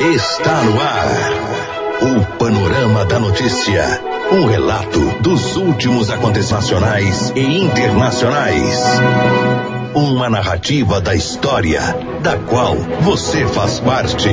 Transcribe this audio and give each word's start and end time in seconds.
Está 0.00 0.62
no 0.62 0.80
ar. 0.80 1.08
O 2.02 2.38
Panorama 2.38 3.04
da 3.04 3.18
Notícia. 3.18 3.82
Um 4.30 4.46
relato 4.46 5.00
dos 5.20 5.56
últimos 5.56 6.08
acontecimentos 6.08 6.52
nacionais 6.52 7.32
e 7.34 7.58
internacionais. 7.64 8.80
Uma 9.96 10.30
narrativa 10.30 11.00
da 11.00 11.16
história, 11.16 11.80
da 12.22 12.36
qual 12.38 12.76
você 13.00 13.44
faz 13.48 13.80
parte. 13.80 14.28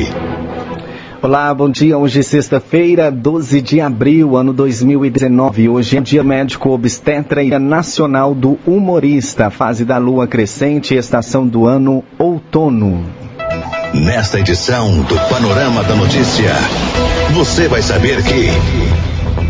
Olá, 1.19 1.51
bom 1.51 1.71
dia. 1.71 1.97
Hoje 1.97 2.19
é 2.19 2.23
sexta-feira, 2.23 3.11
12 3.11 3.59
de 3.59 3.81
abril, 3.81 4.37
ano 4.37 4.53
2019. 4.53 5.67
Hoje 5.67 5.97
é 5.97 6.01
dia 6.01 6.23
médico 6.23 6.69
obstetra 6.69 7.41
e 7.41 7.57
nacional 7.57 8.35
do 8.35 8.59
humorista, 8.67 9.49
fase 9.49 9.83
da 9.83 9.97
lua 9.97 10.27
crescente, 10.27 10.93
estação 10.93 11.47
do 11.47 11.65
ano 11.65 12.03
outono. 12.19 13.03
Nesta 14.03 14.39
edição 14.39 15.01
do 15.03 15.15
Panorama 15.29 15.81
da 15.83 15.95
Notícia, 15.95 16.51
você 17.33 17.69
vai 17.69 17.81
saber 17.81 18.21
que. 18.23 18.49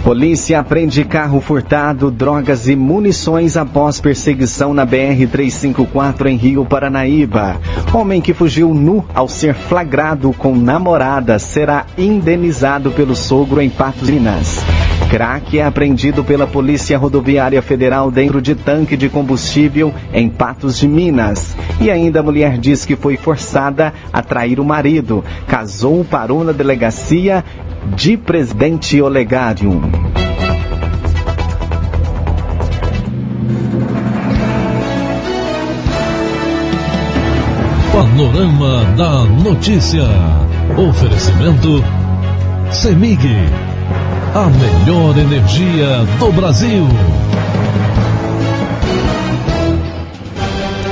Polícia 0.03 0.59
aprende 0.59 1.03
carro 1.03 1.41
furtado, 1.41 2.11
drogas 2.11 2.67
e 2.67 2.75
munições 2.75 3.57
após 3.57 3.99
perseguição 3.99 4.71
na 4.71 4.85
BR-354 4.85 6.27
em 6.27 6.37
Rio 6.37 6.63
Paranaíba. 6.63 7.59
Homem 7.91 8.21
que 8.21 8.35
fugiu 8.35 8.71
nu 8.71 9.03
ao 9.15 9.27
ser 9.27 9.55
flagrado 9.55 10.31
com 10.33 10.55
namorada 10.55 11.39
será 11.39 11.87
indenizado 11.97 12.91
pelo 12.91 13.15
sogro 13.15 13.59
em 13.59 13.69
Patos, 13.69 14.07
Minas. 14.07 14.59
Crack 15.09 15.57
é 15.59 15.63
apreendido 15.63 16.23
pela 16.23 16.47
Polícia 16.47 16.97
Rodoviária 16.97 17.61
Federal 17.61 18.09
dentro 18.09 18.41
de 18.41 18.55
tanque 18.55 18.97
de 18.97 19.09
combustível 19.09 19.93
em 20.13 20.29
Patos 20.29 20.77
de 20.77 20.87
Minas. 20.87 21.55
E 21.79 21.89
ainda 21.89 22.19
a 22.19 22.23
mulher 22.23 22.57
diz 22.57 22.85
que 22.85 22.95
foi 22.95 23.15
forçada 23.15 23.93
a 24.11 24.21
trair 24.21 24.59
o 24.59 24.65
marido. 24.65 25.23
Casou, 25.47 26.03
parou 26.03 26.43
na 26.43 26.51
delegacia 26.51 27.43
de 27.95 28.17
Presidente 28.17 29.01
Olegário. 29.01 29.81
Panorama 37.91 38.83
da 38.97 39.23
Notícia. 39.23 40.03
Oferecimento 40.77 41.83
CEMIG. 42.71 43.74
A 44.35 44.47
melhor 44.49 45.17
energia 45.17 46.03
do 46.19 46.31
Brasil. 46.33 46.85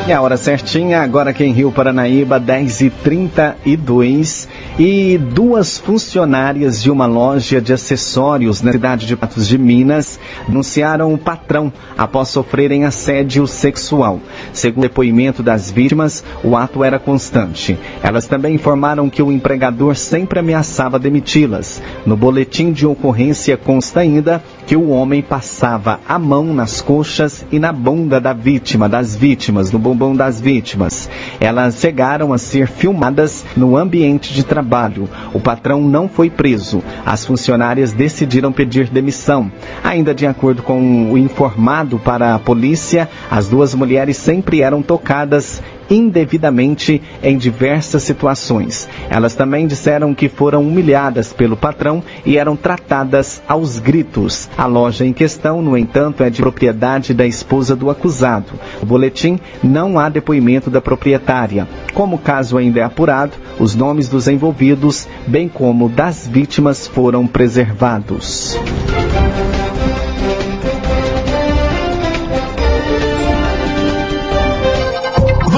E 0.07 0.13
a 0.13 0.21
hora 0.21 0.37
certinha, 0.37 1.01
agora 1.01 1.31
aqui 1.31 1.43
em 1.43 1.51
Rio 1.51 1.69
Paranaíba, 1.69 2.39
10h32. 2.39 4.47
E 4.77 5.19
duas 5.19 5.77
funcionárias 5.77 6.81
de 6.81 6.89
uma 6.89 7.05
loja 7.05 7.61
de 7.61 7.71
acessórios 7.71 8.63
na 8.63 8.71
cidade 8.71 9.05
de 9.05 9.15
Patos 9.15 9.47
de 9.47 9.55
Minas 9.55 10.19
denunciaram 10.47 11.13
o 11.13 11.17
patrão 11.17 11.71
após 11.95 12.29
sofrerem 12.29 12.83
assédio 12.83 13.45
sexual. 13.45 14.19
Segundo 14.51 14.85
o 14.85 14.87
depoimento 14.87 15.43
das 15.43 15.69
vítimas, 15.69 16.23
o 16.43 16.57
ato 16.57 16.83
era 16.83 16.97
constante. 16.97 17.77
Elas 18.01 18.25
também 18.25 18.55
informaram 18.55 19.11
que 19.11 19.21
o 19.21 19.31
empregador 19.31 19.95
sempre 19.95 20.39
ameaçava 20.39 20.97
demiti-las. 20.97 21.79
No 22.03 22.17
boletim 22.17 22.71
de 22.71 22.87
ocorrência 22.87 23.55
consta 23.55 23.99
ainda 23.99 24.43
que 24.65 24.75
o 24.75 24.89
homem 24.89 25.21
passava 25.21 25.99
a 26.07 26.17
mão 26.17 26.53
nas 26.53 26.81
coxas 26.81 27.45
e 27.51 27.59
na 27.59 27.71
bunda 27.71 28.19
da 28.19 28.33
vítima, 28.33 28.87
das 28.87 29.15
vítimas, 29.15 29.71
no 29.71 29.79
bumbum 29.79 30.15
das 30.15 30.39
vítimas. 30.39 31.09
Elas 31.39 31.79
chegaram 31.79 32.33
a 32.33 32.37
ser 32.37 32.67
filmadas 32.67 33.45
no 33.55 33.77
ambiente 33.77 34.33
de 34.33 34.43
trabalho. 34.43 35.09
O 35.33 35.39
patrão 35.39 35.81
não 35.81 36.07
foi 36.07 36.29
preso. 36.29 36.83
As 37.05 37.25
funcionárias 37.25 37.93
decidiram 37.93 38.51
pedir 38.51 38.89
demissão. 38.89 39.51
Ainda 39.83 40.13
de 40.13 40.25
acordo 40.25 40.63
com 40.63 41.11
o 41.11 41.17
informado 41.17 41.99
para 41.99 42.35
a 42.35 42.39
polícia, 42.39 43.09
as 43.29 43.47
duas 43.47 43.75
mulheres 43.75 44.17
sempre 44.17 44.61
eram 44.61 44.81
tocadas 44.81 45.61
indevidamente 45.89 47.01
em 47.21 47.37
diversas 47.37 48.03
situações. 48.03 48.87
Elas 49.09 49.35
também 49.35 49.67
disseram 49.67 50.13
que 50.13 50.29
foram 50.29 50.61
humilhadas 50.61 51.33
pelo 51.33 51.57
patrão 51.57 52.03
e 52.25 52.37
eram 52.37 52.55
tratadas 52.55 53.41
aos 53.47 53.79
gritos. 53.79 54.49
A 54.57 54.65
loja 54.65 55.05
em 55.05 55.13
questão, 55.13 55.61
no 55.61 55.77
entanto, 55.77 56.23
é 56.23 56.29
de 56.29 56.41
propriedade 56.41 57.13
da 57.13 57.25
esposa 57.25 57.75
do 57.75 57.89
acusado. 57.89 58.53
O 58.81 58.85
boletim 58.85 59.39
não 59.63 59.99
há 59.99 60.09
depoimento 60.09 60.69
da 60.69 60.81
proprietária. 60.81 61.67
Como 61.93 62.15
o 62.15 62.19
caso 62.19 62.57
ainda 62.57 62.79
é 62.79 62.83
apurado, 62.83 63.33
os 63.59 63.75
nomes 63.75 64.07
dos 64.07 64.27
envolvidos, 64.27 65.07
bem 65.27 65.47
como 65.47 65.89
das 65.89 66.27
vítimas, 66.27 66.87
foram 66.87 67.27
preservados. 67.27 68.57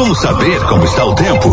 Vamos 0.05 0.21
saber 0.21 0.63
como 0.67 0.83
está 0.83 1.03
o 1.03 1.15
tempo. 1.15 1.49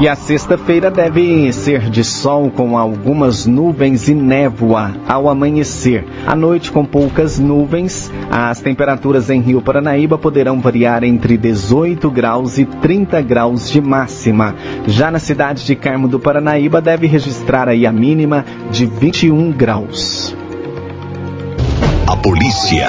E 0.00 0.08
a 0.08 0.16
sexta-feira 0.16 0.90
deve 0.90 1.52
ser 1.52 1.90
de 1.90 2.02
sol 2.02 2.50
com 2.50 2.78
algumas 2.78 3.44
nuvens 3.44 4.08
e 4.08 4.14
névoa 4.14 4.92
ao 5.06 5.28
amanhecer. 5.28 6.06
À 6.26 6.34
noite, 6.34 6.72
com 6.72 6.86
poucas 6.86 7.38
nuvens, 7.38 8.10
as 8.30 8.62
temperaturas 8.62 9.28
em 9.28 9.42
Rio 9.42 9.60
Paranaíba 9.60 10.16
poderão 10.16 10.58
variar 10.58 11.04
entre 11.04 11.36
18 11.36 12.10
graus 12.10 12.56
e 12.56 12.64
30 12.64 13.20
graus 13.20 13.68
de 13.68 13.82
máxima. 13.82 14.54
Já 14.86 15.10
na 15.10 15.18
cidade 15.18 15.66
de 15.66 15.76
Carmo 15.76 16.08
do 16.08 16.18
Paranaíba, 16.18 16.80
deve 16.80 17.06
registrar 17.06 17.68
aí 17.68 17.86
a 17.86 17.92
mínima 17.92 18.42
de 18.70 18.86
21 18.86 19.52
graus. 19.52 20.34
A 22.06 22.16
polícia. 22.16 22.88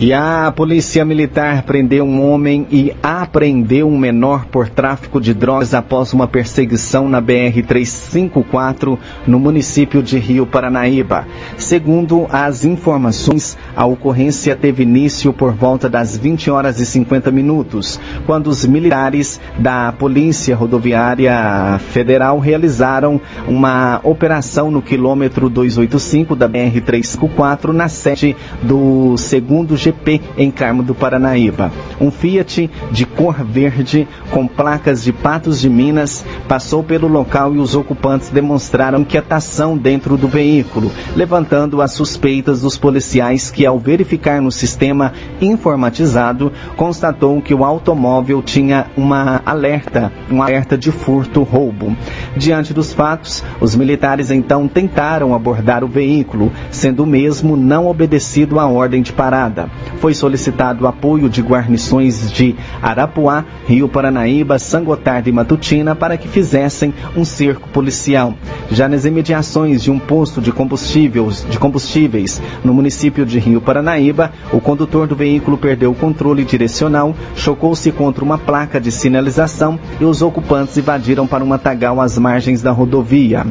E 0.00 0.12
a 0.12 0.52
polícia 0.54 1.04
militar 1.04 1.64
prendeu 1.64 2.04
um 2.04 2.24
homem 2.24 2.68
e 2.70 2.94
apreendeu 3.02 3.88
um 3.88 3.98
menor 3.98 4.44
por 4.44 4.68
tráfico 4.68 5.20
de 5.20 5.34
drogas 5.34 5.74
após 5.74 6.12
uma 6.12 6.28
perseguição 6.28 7.08
na 7.08 7.20
BR-354 7.20 8.96
no 9.26 9.40
município 9.40 10.00
de 10.00 10.16
Rio 10.16 10.46
Paranaíba. 10.46 11.26
Segundo 11.56 12.28
as 12.30 12.64
informações, 12.64 13.58
a 13.74 13.86
ocorrência 13.86 14.54
teve 14.54 14.84
início 14.84 15.32
por 15.32 15.52
volta 15.52 15.88
das 15.88 16.16
20 16.16 16.48
horas 16.48 16.78
e 16.78 16.86
50 16.86 17.32
minutos, 17.32 17.98
quando 18.24 18.46
os 18.46 18.64
militares 18.64 19.40
da 19.58 19.90
Polícia 19.90 20.54
Rodoviária 20.54 21.80
Federal 21.90 22.38
realizaram 22.38 23.20
uma 23.48 23.98
operação 24.04 24.70
no 24.70 24.80
quilômetro 24.80 25.50
285 25.50 26.36
da 26.36 26.48
BR-354 26.48 27.72
na 27.72 27.88
sede 27.88 28.36
do 28.62 29.16
segundo 29.16 29.76
GP 29.88 30.20
em 30.36 30.50
Carmo 30.50 30.82
do 30.82 30.94
Paranaíba. 30.94 31.72
Um 32.00 32.10
Fiat 32.10 32.70
de 32.90 33.06
cor 33.06 33.42
verde 33.42 34.06
com 34.30 34.46
placas 34.46 35.02
de 35.02 35.12
Patos 35.12 35.60
de 35.60 35.70
Minas 35.70 36.24
passou 36.46 36.82
pelo 36.82 37.08
local 37.08 37.54
e 37.54 37.58
os 37.58 37.74
ocupantes 37.74 38.28
demonstraram 38.28 39.00
inquietação 39.00 39.76
dentro 39.76 40.16
do 40.16 40.28
veículo, 40.28 40.90
levantando 41.16 41.80
as 41.80 41.92
suspeitas 41.92 42.60
dos 42.60 42.76
policiais 42.76 43.50
que, 43.50 43.64
ao 43.64 43.78
verificar 43.78 44.40
no 44.40 44.52
sistema 44.52 45.12
informatizado, 45.40 46.52
constatou 46.76 47.40
que 47.40 47.54
o 47.54 47.64
automóvel 47.64 48.42
tinha 48.42 48.86
uma 48.96 49.40
alerta, 49.46 50.12
um 50.30 50.42
alerta 50.42 50.76
de 50.76 50.92
furto 50.92 51.42
roubo. 51.42 51.96
Diante 52.36 52.74
dos 52.74 52.92
fatos, 52.92 53.42
os 53.60 53.74
militares 53.74 54.30
então 54.30 54.68
tentaram 54.68 55.34
abordar 55.34 55.82
o 55.82 55.88
veículo, 55.88 56.52
sendo 56.70 57.04
o 57.04 57.06
mesmo 57.06 57.56
não 57.56 57.86
obedecido 57.86 58.60
à 58.60 58.66
ordem 58.66 59.02
de 59.02 59.12
parada 59.12 59.70
foi 60.00 60.14
solicitado 60.14 60.86
apoio 60.86 61.28
de 61.28 61.42
guarnições 61.42 62.30
de 62.30 62.54
Arapuá, 62.82 63.44
Rio 63.66 63.88
Paranaíba, 63.88 64.58
Sangotardo 64.58 65.28
e 65.28 65.32
Matutina 65.32 65.94
para 65.94 66.16
que 66.16 66.28
fizessem 66.28 66.94
um 67.16 67.24
cerco 67.24 67.68
policial. 67.68 68.34
Já 68.70 68.88
nas 68.88 69.04
imediações 69.04 69.82
de 69.82 69.90
um 69.90 69.98
posto 69.98 70.40
de 70.40 70.52
combustíveis, 70.52 71.46
de 71.48 71.58
combustíveis 71.58 72.40
no 72.64 72.72
município 72.72 73.24
de 73.26 73.38
Rio 73.38 73.60
Paranaíba, 73.60 74.32
o 74.52 74.60
condutor 74.60 75.06
do 75.06 75.16
veículo 75.16 75.58
perdeu 75.58 75.90
o 75.90 75.94
controle 75.94 76.44
direcional, 76.44 77.14
chocou-se 77.34 77.90
contra 77.92 78.24
uma 78.24 78.38
placa 78.38 78.80
de 78.80 78.90
sinalização 78.90 79.78
e 80.00 80.04
os 80.04 80.22
ocupantes 80.22 80.76
invadiram 80.76 81.26
para 81.26 81.44
um 81.44 81.46
matagal 81.46 82.00
às 82.00 82.18
margens 82.18 82.62
da 82.62 82.70
rodovia. 82.70 83.46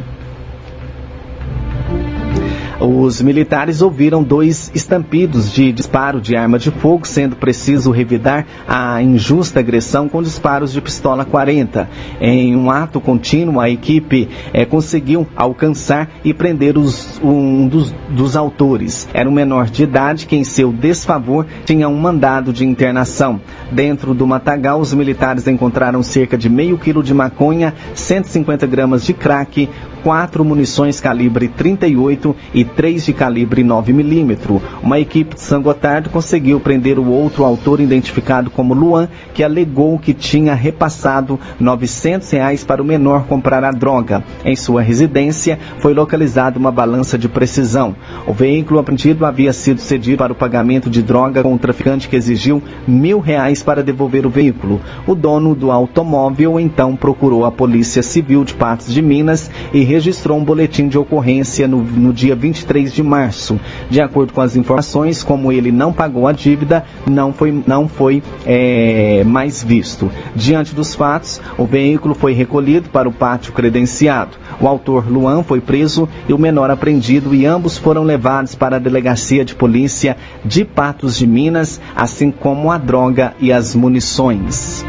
Os 2.80 3.20
militares 3.20 3.82
ouviram 3.82 4.22
dois 4.22 4.70
estampidos 4.72 5.52
de 5.52 5.72
disparo 5.72 6.20
de 6.20 6.36
arma 6.36 6.60
de 6.60 6.70
fogo, 6.70 7.04
sendo 7.08 7.34
preciso 7.34 7.90
revidar 7.90 8.46
a 8.68 9.02
injusta 9.02 9.58
agressão 9.58 10.08
com 10.08 10.22
disparos 10.22 10.72
de 10.72 10.80
pistola 10.80 11.24
40. 11.24 11.88
Em 12.20 12.54
um 12.54 12.70
ato 12.70 13.00
contínuo, 13.00 13.58
a 13.58 13.68
equipe 13.68 14.28
eh, 14.52 14.64
conseguiu 14.64 15.26
alcançar 15.34 16.08
e 16.24 16.32
prender 16.32 16.78
os, 16.78 17.20
um 17.20 17.66
dos, 17.66 17.92
dos 18.10 18.36
autores. 18.36 19.08
Era 19.12 19.28
um 19.28 19.32
menor 19.32 19.66
de 19.66 19.82
idade 19.82 20.26
que, 20.26 20.36
em 20.36 20.44
seu 20.44 20.72
desfavor, 20.72 21.46
tinha 21.64 21.88
um 21.88 21.98
mandado 21.98 22.52
de 22.52 22.64
internação. 22.64 23.40
Dentro 23.72 24.14
do 24.14 24.24
matagal, 24.24 24.78
os 24.78 24.94
militares 24.94 25.48
encontraram 25.48 26.00
cerca 26.00 26.38
de 26.38 26.48
meio 26.48 26.78
quilo 26.78 27.02
de 27.02 27.12
maconha, 27.12 27.74
150 27.94 28.68
gramas 28.68 29.04
de 29.04 29.12
crack, 29.12 29.68
quatro 30.02 30.44
munições 30.44 31.00
calibre 31.00 31.48
38 31.48 32.34
e 32.54 32.64
três 32.64 33.04
de 33.04 33.12
calibre 33.12 33.62
9 33.62 33.92
milímetro. 33.92 34.60
Uma 34.82 34.98
equipe 34.98 35.34
de 35.34 35.40
São 35.40 35.62
Gotardo 35.62 36.10
conseguiu 36.10 36.60
prender 36.60 36.98
o 36.98 37.08
outro 37.08 37.44
autor 37.44 37.80
identificado 37.80 38.50
como 38.50 38.74
Luan, 38.74 39.08
que 39.34 39.42
alegou 39.42 39.98
que 39.98 40.12
tinha 40.12 40.54
repassado 40.54 41.38
900 41.58 42.30
reais 42.30 42.64
para 42.64 42.82
o 42.82 42.84
menor 42.84 43.24
comprar 43.24 43.64
a 43.64 43.70
droga. 43.70 44.22
Em 44.44 44.56
sua 44.56 44.82
residência 44.82 45.58
foi 45.80 45.94
localizada 45.94 46.58
uma 46.58 46.70
balança 46.70 47.18
de 47.18 47.28
precisão. 47.28 47.94
O 48.26 48.32
veículo 48.32 48.80
apreendido 48.80 49.24
havia 49.24 49.52
sido 49.52 49.80
cedido 49.80 50.18
para 50.18 50.32
o 50.32 50.36
pagamento 50.36 50.90
de 50.90 51.02
droga 51.02 51.42
com 51.42 51.52
um 51.52 51.58
traficante 51.58 52.08
que 52.08 52.16
exigiu 52.16 52.62
mil 52.86 53.20
reais 53.20 53.62
para 53.62 53.82
devolver 53.82 54.26
o 54.26 54.30
veículo. 54.30 54.80
O 55.06 55.14
dono 55.14 55.54
do 55.54 55.70
automóvel 55.70 56.58
então 56.58 56.96
procurou 56.96 57.44
a 57.44 57.50
Polícia 57.50 58.02
Civil 58.02 58.44
de 58.44 58.54
Patos 58.54 58.92
de 58.92 59.02
Minas 59.02 59.50
e 59.72 59.82
registrou 59.88 60.38
um 60.38 60.44
boletim 60.44 60.86
de 60.86 60.98
ocorrência 60.98 61.66
no, 61.66 61.82
no 61.82 62.12
dia 62.12 62.36
23 62.36 62.92
de 62.92 63.02
março. 63.02 63.58
De 63.88 64.00
acordo 64.00 64.32
com 64.32 64.40
as 64.40 64.54
informações, 64.54 65.22
como 65.22 65.50
ele 65.50 65.72
não 65.72 65.92
pagou 65.92 66.26
a 66.26 66.32
dívida, 66.32 66.84
não 67.06 67.32
foi, 67.32 67.62
não 67.66 67.88
foi 67.88 68.22
é, 68.44 69.24
mais 69.24 69.64
visto. 69.64 70.10
Diante 70.36 70.74
dos 70.74 70.94
fatos, 70.94 71.40
o 71.56 71.64
veículo 71.64 72.14
foi 72.14 72.34
recolhido 72.34 72.90
para 72.90 73.08
o 73.08 73.12
pátio 73.12 73.52
credenciado. 73.52 74.32
O 74.60 74.68
autor 74.68 75.10
Luan 75.10 75.42
foi 75.42 75.60
preso 75.60 76.08
e 76.28 76.32
o 76.34 76.38
menor 76.38 76.70
apreendido 76.70 77.34
e 77.34 77.46
ambos 77.46 77.78
foram 77.78 78.02
levados 78.02 78.54
para 78.54 78.76
a 78.76 78.80
delegacia 78.80 79.44
de 79.44 79.54
polícia 79.54 80.16
de 80.44 80.64
Patos 80.64 81.16
de 81.16 81.26
Minas, 81.26 81.80
assim 81.96 82.30
como 82.30 82.70
a 82.70 82.76
droga 82.76 83.34
e 83.40 83.50
as 83.50 83.74
munições. 83.74 84.84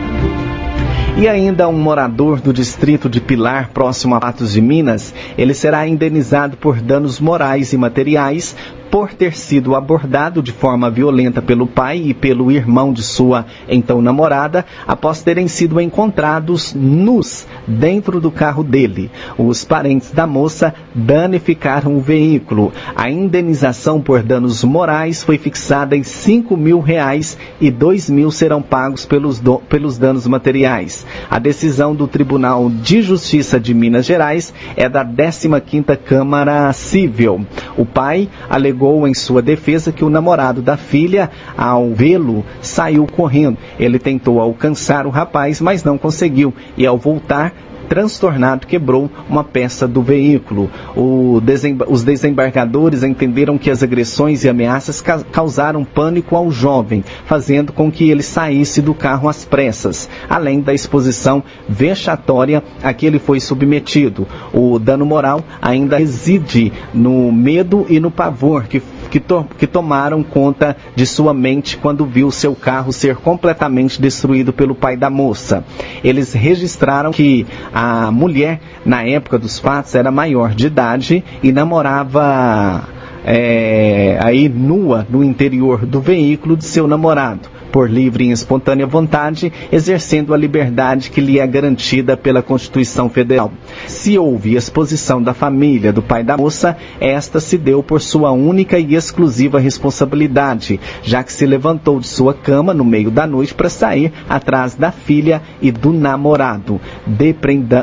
E 1.19 1.27
ainda 1.27 1.67
um 1.67 1.77
morador 1.77 2.39
do 2.39 2.53
distrito 2.53 3.09
de 3.09 3.19
Pilar, 3.19 3.71
próximo 3.73 4.15
a 4.15 4.21
Patos 4.21 4.53
de 4.53 4.61
Minas, 4.61 5.13
ele 5.37 5.53
será 5.53 5.85
indenizado 5.85 6.55
por 6.55 6.79
danos 6.79 7.19
morais 7.19 7.73
e 7.73 7.77
materiais 7.77 8.55
por 8.89 9.13
ter 9.13 9.35
sido 9.35 9.75
abordado 9.75 10.41
de 10.41 10.53
forma 10.53 10.89
violenta 10.89 11.41
pelo 11.41 11.67
pai 11.67 11.97
e 12.05 12.13
pelo 12.13 12.49
irmão 12.49 12.93
de 12.93 13.03
sua 13.03 13.45
então 13.67 14.01
namorada, 14.01 14.65
após 14.87 15.21
terem 15.21 15.49
sido 15.49 15.81
encontrados 15.81 16.73
nus 16.73 17.45
dentro 17.67 18.19
do 18.19 18.31
carro 18.31 18.63
dele. 18.63 19.11
Os 19.37 19.63
parentes 19.63 20.11
da 20.11 20.25
moça 20.25 20.73
danificaram 20.93 21.95
o 21.95 22.01
veículo. 22.01 22.71
A 22.95 23.09
indenização 23.09 24.01
por 24.01 24.23
danos 24.23 24.63
morais 24.63 25.23
foi 25.23 25.37
fixada 25.37 25.95
em 25.95 26.03
cinco 26.03 26.57
mil 26.57 26.79
reais 26.79 27.37
e 27.59 27.69
dois 27.71 28.09
mil 28.09 28.31
serão 28.31 28.61
pagos 28.61 29.05
pelos, 29.05 29.39
do, 29.39 29.59
pelos 29.59 29.97
danos 29.97 30.27
materiais. 30.27 31.05
A 31.29 31.39
decisão 31.39 31.95
do 31.95 32.07
Tribunal 32.07 32.69
de 32.69 33.01
Justiça 33.01 33.59
de 33.59 33.73
Minas 33.73 34.05
Gerais 34.05 34.53
é 34.75 34.87
da 34.87 35.05
15ª 35.05 35.97
Câmara 35.97 36.71
Civil. 36.73 37.45
O 37.77 37.85
pai 37.85 38.29
alegou 38.49 39.07
em 39.07 39.13
sua 39.13 39.41
defesa 39.41 39.91
que 39.91 40.03
o 40.03 40.09
namorado 40.09 40.61
da 40.61 40.77
filha, 40.77 41.29
ao 41.57 41.93
vê-lo, 41.93 42.45
saiu 42.61 43.05
correndo. 43.05 43.57
Ele 43.79 43.99
tentou 43.99 44.39
alcançar 44.39 45.05
o 45.05 45.09
rapaz, 45.09 45.61
mas 45.61 45.83
não 45.83 45.97
conseguiu 45.97 46.53
e 46.77 46.85
ao 46.85 46.97
voltar 46.97 47.53
transtornado, 47.89 48.67
quebrou 48.67 49.09
uma 49.27 49.43
peça 49.43 49.87
do 49.87 50.01
veículo. 50.01 50.69
Os 50.95 52.03
desembargadores 52.03 53.03
entenderam 53.03 53.57
que 53.57 53.71
as 53.71 53.81
agressões 53.81 54.43
e 54.43 54.49
ameaças 54.49 55.01
ca 55.01 55.19
causaram 55.31 55.83
pânico 55.83 56.35
ao 56.35 56.51
jovem, 56.51 57.03
fazendo 57.25 57.73
com 57.73 57.91
que 57.91 58.09
ele 58.09 58.21
saísse 58.21 58.81
do 58.81 58.93
carro 58.93 59.27
às 59.27 59.43
pressas, 59.43 60.07
além 60.29 60.61
da 60.61 60.73
exposição 60.73 61.43
vexatória 61.67 62.63
a 62.83 62.93
que 62.93 63.05
ele 63.05 63.19
foi 63.19 63.39
submetido. 63.39 64.27
O 64.53 64.77
dano 64.77 65.05
moral 65.05 65.43
ainda 65.61 65.97
reside 65.97 66.71
no 66.93 67.31
medo 67.31 67.85
e 67.89 67.99
no 67.99 68.11
pavor 68.11 68.65
que 68.65 68.81
que, 69.09 69.19
to 69.19 69.45
que 69.57 69.67
tomaram 69.67 70.23
conta 70.23 70.75
de 70.95 71.05
sua 71.05 71.33
mente 71.33 71.77
quando 71.77 72.05
viu 72.05 72.31
seu 72.31 72.55
carro 72.55 72.91
ser 72.91 73.15
completamente 73.17 74.01
destruído 74.01 74.53
pelo 74.53 74.75
pai 74.75 74.95
da 74.95 75.09
moça. 75.09 75.63
Eles 76.03 76.33
registraram 76.33 77.11
que 77.11 77.45
a 77.73 78.11
mulher, 78.11 78.59
na 78.85 79.03
época 79.03 79.37
dos 79.37 79.59
fatos, 79.59 79.95
era 79.95 80.11
maior 80.11 80.53
de 80.53 80.67
idade 80.67 81.23
e 81.41 81.51
namorava 81.51 82.83
é, 83.25 84.17
aí 84.21 84.47
nua 84.47 85.05
no 85.09 85.23
interior 85.23 85.85
do 85.85 85.99
veículo 85.99 86.55
de 86.55 86.65
seu 86.65 86.87
namorado 86.87 87.58
por 87.71 87.89
livre 87.89 88.25
e 88.25 88.31
espontânea 88.31 88.85
vontade, 88.85 89.51
exercendo 89.71 90.33
a 90.33 90.37
liberdade 90.37 91.09
que 91.09 91.21
lhe 91.21 91.39
é 91.39 91.47
garantida 91.47 92.17
pela 92.17 92.41
Constituição 92.41 93.09
Federal. 93.09 93.51
Se 93.87 94.17
houve 94.17 94.55
exposição 94.55 95.21
da 95.21 95.33
família 95.33 95.93
do 95.93 96.01
pai 96.01 96.23
da 96.23 96.37
moça, 96.37 96.77
esta 96.99 97.39
se 97.39 97.57
deu 97.57 97.81
por 97.81 98.01
sua 98.01 98.31
única 98.31 98.77
e 98.79 98.95
exclusiva 98.95 99.59
responsabilidade, 99.59 100.79
já 101.03 101.23
que 101.23 101.31
se 101.31 101.45
levantou 101.45 101.99
de 101.99 102.07
sua 102.07 102.33
cama 102.33 102.73
no 102.73 102.85
meio 102.85 103.11
da 103.11 103.25
noite 103.25 103.53
para 103.53 103.69
sair 103.69 104.11
atrás 104.27 104.75
da 104.75 104.91
filha 104.91 105.41
e 105.61 105.71
do 105.71 105.93
namorado, 105.93 106.79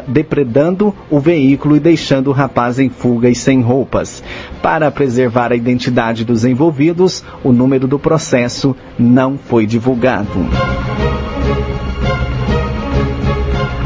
depredando 0.09 0.95
o 1.11 1.21
veículo 1.21 1.77
e 1.77 1.81
deixando 1.81 2.29
o 2.29 2.33
rapaz 2.33 2.79
em 2.79 2.89
fuga 2.89 3.29
e 3.29 3.35
sem 3.35 3.61
roupas. 3.61 4.23
Para 4.63 4.91
preservar 4.91 5.53
a 5.53 5.57
identidade 5.57 6.25
dos 6.25 6.45
envolvidos, 6.45 7.25
o 7.45 7.53
número 7.53 7.87
do 7.87 7.99
processo 7.99 8.75
não 8.99 9.39
foi 9.39 9.67
divulgado. 9.77 11.16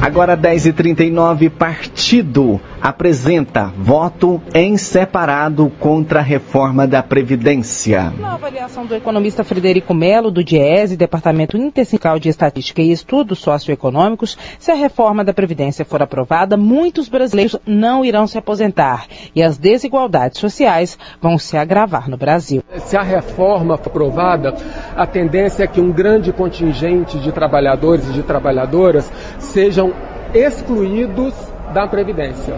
Agora 0.02 0.34
10h39, 0.34 1.50
partido 1.50 2.58
apresenta 2.80 3.70
voto 3.76 4.40
em 4.54 4.78
separado 4.78 5.70
contra 5.78 6.20
a 6.20 6.22
reforma 6.22 6.86
da 6.86 7.02
Previdência. 7.02 8.10
Na 8.18 8.32
avaliação 8.32 8.86
do 8.86 8.94
economista 8.94 9.44
Frederico 9.44 9.92
Melo, 9.92 10.30
do 10.30 10.42
DIESE, 10.42 10.96
Departamento 10.96 11.58
Intersindical 11.58 12.18
de 12.18 12.30
Estatística 12.30 12.80
e 12.80 12.90
Estudos 12.90 13.40
Socioeconômicos, 13.40 14.38
se 14.58 14.70
a 14.70 14.74
reforma 14.74 15.22
da 15.22 15.34
Previdência 15.34 15.84
for 15.84 16.00
aprovada, 16.00 16.56
muitos 16.56 17.06
brasileiros 17.06 17.56
não 17.66 18.02
irão 18.02 18.26
se 18.26 18.38
aposentar 18.38 19.06
e 19.34 19.42
as 19.42 19.58
desigualdades 19.58 20.40
sociais 20.40 20.98
vão 21.20 21.36
se 21.36 21.58
agravar 21.58 22.08
no 22.08 22.16
Brasil. 22.16 22.62
Se 22.78 22.96
a 22.96 23.02
reforma 23.02 23.76
for 23.76 23.90
aprovada, 23.90 24.54
a 24.96 25.06
tendência 25.06 25.64
é 25.64 25.66
que 25.66 25.80
um 25.80 25.92
grande 25.92 26.32
contingente 26.32 27.18
de 27.18 27.30
trabalhadores 27.32 28.08
e 28.08 28.12
de 28.12 28.22
trabalhadoras 28.22 29.12
sejam 29.38 29.89
excluídos 30.34 31.34
da 31.72 31.86
Previdência. 31.86 32.54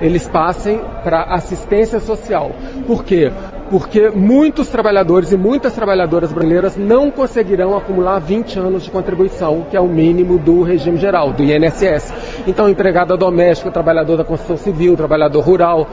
Eles 0.00 0.26
passem 0.26 0.80
para 1.04 1.22
assistência 1.22 2.00
social. 2.00 2.50
Por 2.86 3.04
quê? 3.04 3.30
Porque 3.70 4.10
muitos 4.10 4.68
trabalhadores 4.68 5.32
e 5.32 5.36
muitas 5.36 5.72
trabalhadoras 5.72 6.32
brasileiras 6.32 6.76
não 6.76 7.10
conseguirão 7.10 7.76
acumular 7.76 8.18
20 8.18 8.58
anos 8.58 8.82
de 8.82 8.90
contribuição, 8.90 9.64
que 9.70 9.76
é 9.76 9.80
o 9.80 9.86
mínimo 9.86 10.38
do 10.38 10.62
regime 10.62 10.98
geral, 10.98 11.32
do 11.32 11.42
INSS. 11.42 12.12
Então, 12.46 12.68
empregada 12.68 13.16
doméstica, 13.16 13.70
trabalhador 13.70 14.16
da 14.16 14.24
construção 14.24 14.56
civil, 14.56 14.96
trabalhador 14.96 15.40
rural, 15.40 15.86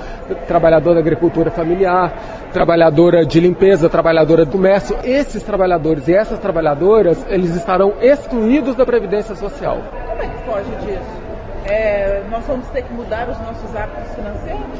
trabalhador 0.47 0.95
da 0.95 0.99
agricultura 0.99 1.51
familiar, 1.51 2.49
trabalhadora 2.51 3.25
de 3.25 3.39
limpeza, 3.39 3.87
trabalhadora 3.87 4.43
do 4.43 4.51
comércio, 4.51 4.97
esses 5.03 5.43
trabalhadores 5.43 6.07
e 6.07 6.13
essas 6.13 6.39
trabalhadoras, 6.39 7.23
eles 7.29 7.55
estarão 7.55 7.93
excluídos 8.01 8.75
da 8.75 8.85
Previdência 8.85 9.35
Social. 9.35 10.08
Foge 10.63 10.85
disso? 10.85 11.19
é, 11.69 12.23
nós 12.29 12.45
vamos 12.45 12.67
ter 12.69 12.81
que 12.81 12.93
mudar 12.93 13.29
os 13.29 13.37
nossos 13.39 13.75
hábitos 13.75 14.13
financeiros? 14.15 14.79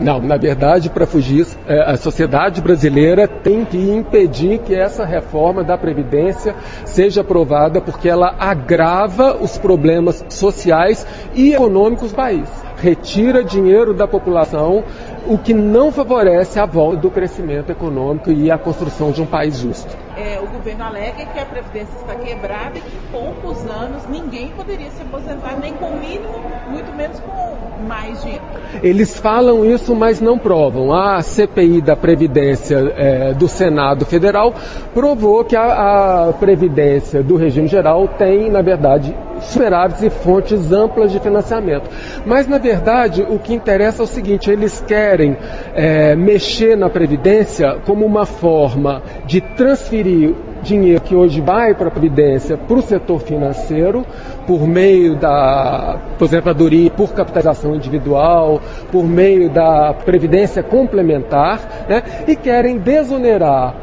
Não, 0.00 0.20
na 0.20 0.36
verdade, 0.36 0.88
para 0.88 1.06
fugir, 1.06 1.46
é, 1.66 1.80
a 1.90 1.96
sociedade 1.96 2.60
brasileira 2.60 3.26
tem 3.26 3.64
que 3.64 3.76
impedir 3.76 4.58
que 4.60 4.74
essa 4.74 5.04
reforma 5.04 5.64
da 5.64 5.76
Previdência 5.76 6.54
seja 6.84 7.20
aprovada, 7.20 7.80
porque 7.80 8.08
ela 8.08 8.34
agrava 8.38 9.36
os 9.36 9.58
problemas 9.58 10.24
sociais 10.28 11.04
e 11.34 11.52
econômicos 11.52 12.12
do 12.12 12.16
país. 12.16 12.67
Retira 12.80 13.42
dinheiro 13.42 13.92
da 13.92 14.06
população, 14.06 14.84
o 15.26 15.36
que 15.36 15.52
não 15.52 15.90
favorece 15.92 16.58
a 16.58 16.66
volta 16.66 16.98
do 16.98 17.10
crescimento 17.10 17.70
econômico 17.70 18.30
e 18.30 18.50
a 18.50 18.58
construção 18.58 19.10
de 19.10 19.20
um 19.20 19.26
país 19.26 19.58
justo. 19.58 19.96
É, 20.16 20.40
o 20.40 20.46
governo 20.48 20.84
alega 20.84 21.26
que 21.26 21.38
a 21.38 21.44
Previdência 21.44 21.96
está 22.00 22.14
quebrada 22.14 22.78
e 22.78 22.80
que 22.80 22.96
em 22.96 23.12
poucos 23.12 23.64
anos 23.66 24.02
ninguém 24.08 24.48
poderia 24.48 24.90
se 24.90 25.02
aposentar, 25.02 25.56
nem 25.60 25.74
com 25.74 25.86
o 25.86 26.00
mínimo, 26.00 26.34
muito 26.68 26.92
menos 26.96 27.20
com 27.20 27.86
mais 27.86 28.20
dinheiro. 28.22 28.42
Eles 28.82 29.18
falam 29.18 29.64
isso, 29.64 29.94
mas 29.94 30.20
não 30.20 30.38
provam. 30.38 30.92
A 30.92 31.20
CPI 31.22 31.80
da 31.80 31.94
Previdência 31.94 32.92
é, 32.96 33.32
do 33.34 33.48
Senado 33.48 34.04
Federal 34.04 34.52
provou 34.92 35.44
que 35.44 35.54
a, 35.54 36.28
a 36.28 36.32
Previdência 36.32 37.22
do 37.22 37.36
regime 37.36 37.68
geral 37.68 38.08
tem, 38.08 38.50
na 38.50 38.62
verdade, 38.62 39.14
superávites 39.40 40.02
e 40.02 40.10
fontes 40.10 40.72
amplas 40.72 41.12
de 41.12 41.20
financiamento. 41.20 41.88
Mas, 42.24 42.46
na 42.46 42.58
verdade, 42.58 43.26
o 43.28 43.38
que 43.38 43.54
interessa 43.54 44.02
é 44.02 44.04
o 44.04 44.06
seguinte: 44.06 44.50
eles 44.50 44.80
querem 44.86 45.36
é, 45.74 46.14
mexer 46.14 46.76
na 46.76 46.88
Previdência 46.88 47.78
como 47.84 48.04
uma 48.04 48.26
forma 48.26 49.02
de 49.26 49.40
transferir 49.40 50.34
dinheiro 50.62 51.00
que 51.00 51.14
hoje 51.14 51.40
vai 51.40 51.74
para 51.74 51.88
a 51.88 51.90
Previdência 51.90 52.56
para 52.56 52.76
o 52.76 52.82
setor 52.82 53.20
financeiro, 53.20 54.04
por 54.46 54.66
meio 54.66 55.16
da 55.16 55.98
aposentadoria 56.14 56.90
por 56.90 57.12
capitalização 57.12 57.74
individual, 57.74 58.60
por 58.90 59.04
meio 59.04 59.48
da 59.50 59.94
Previdência 60.04 60.62
complementar, 60.62 61.86
né, 61.88 62.02
e 62.26 62.34
querem 62.34 62.78
desonerar 62.78 63.74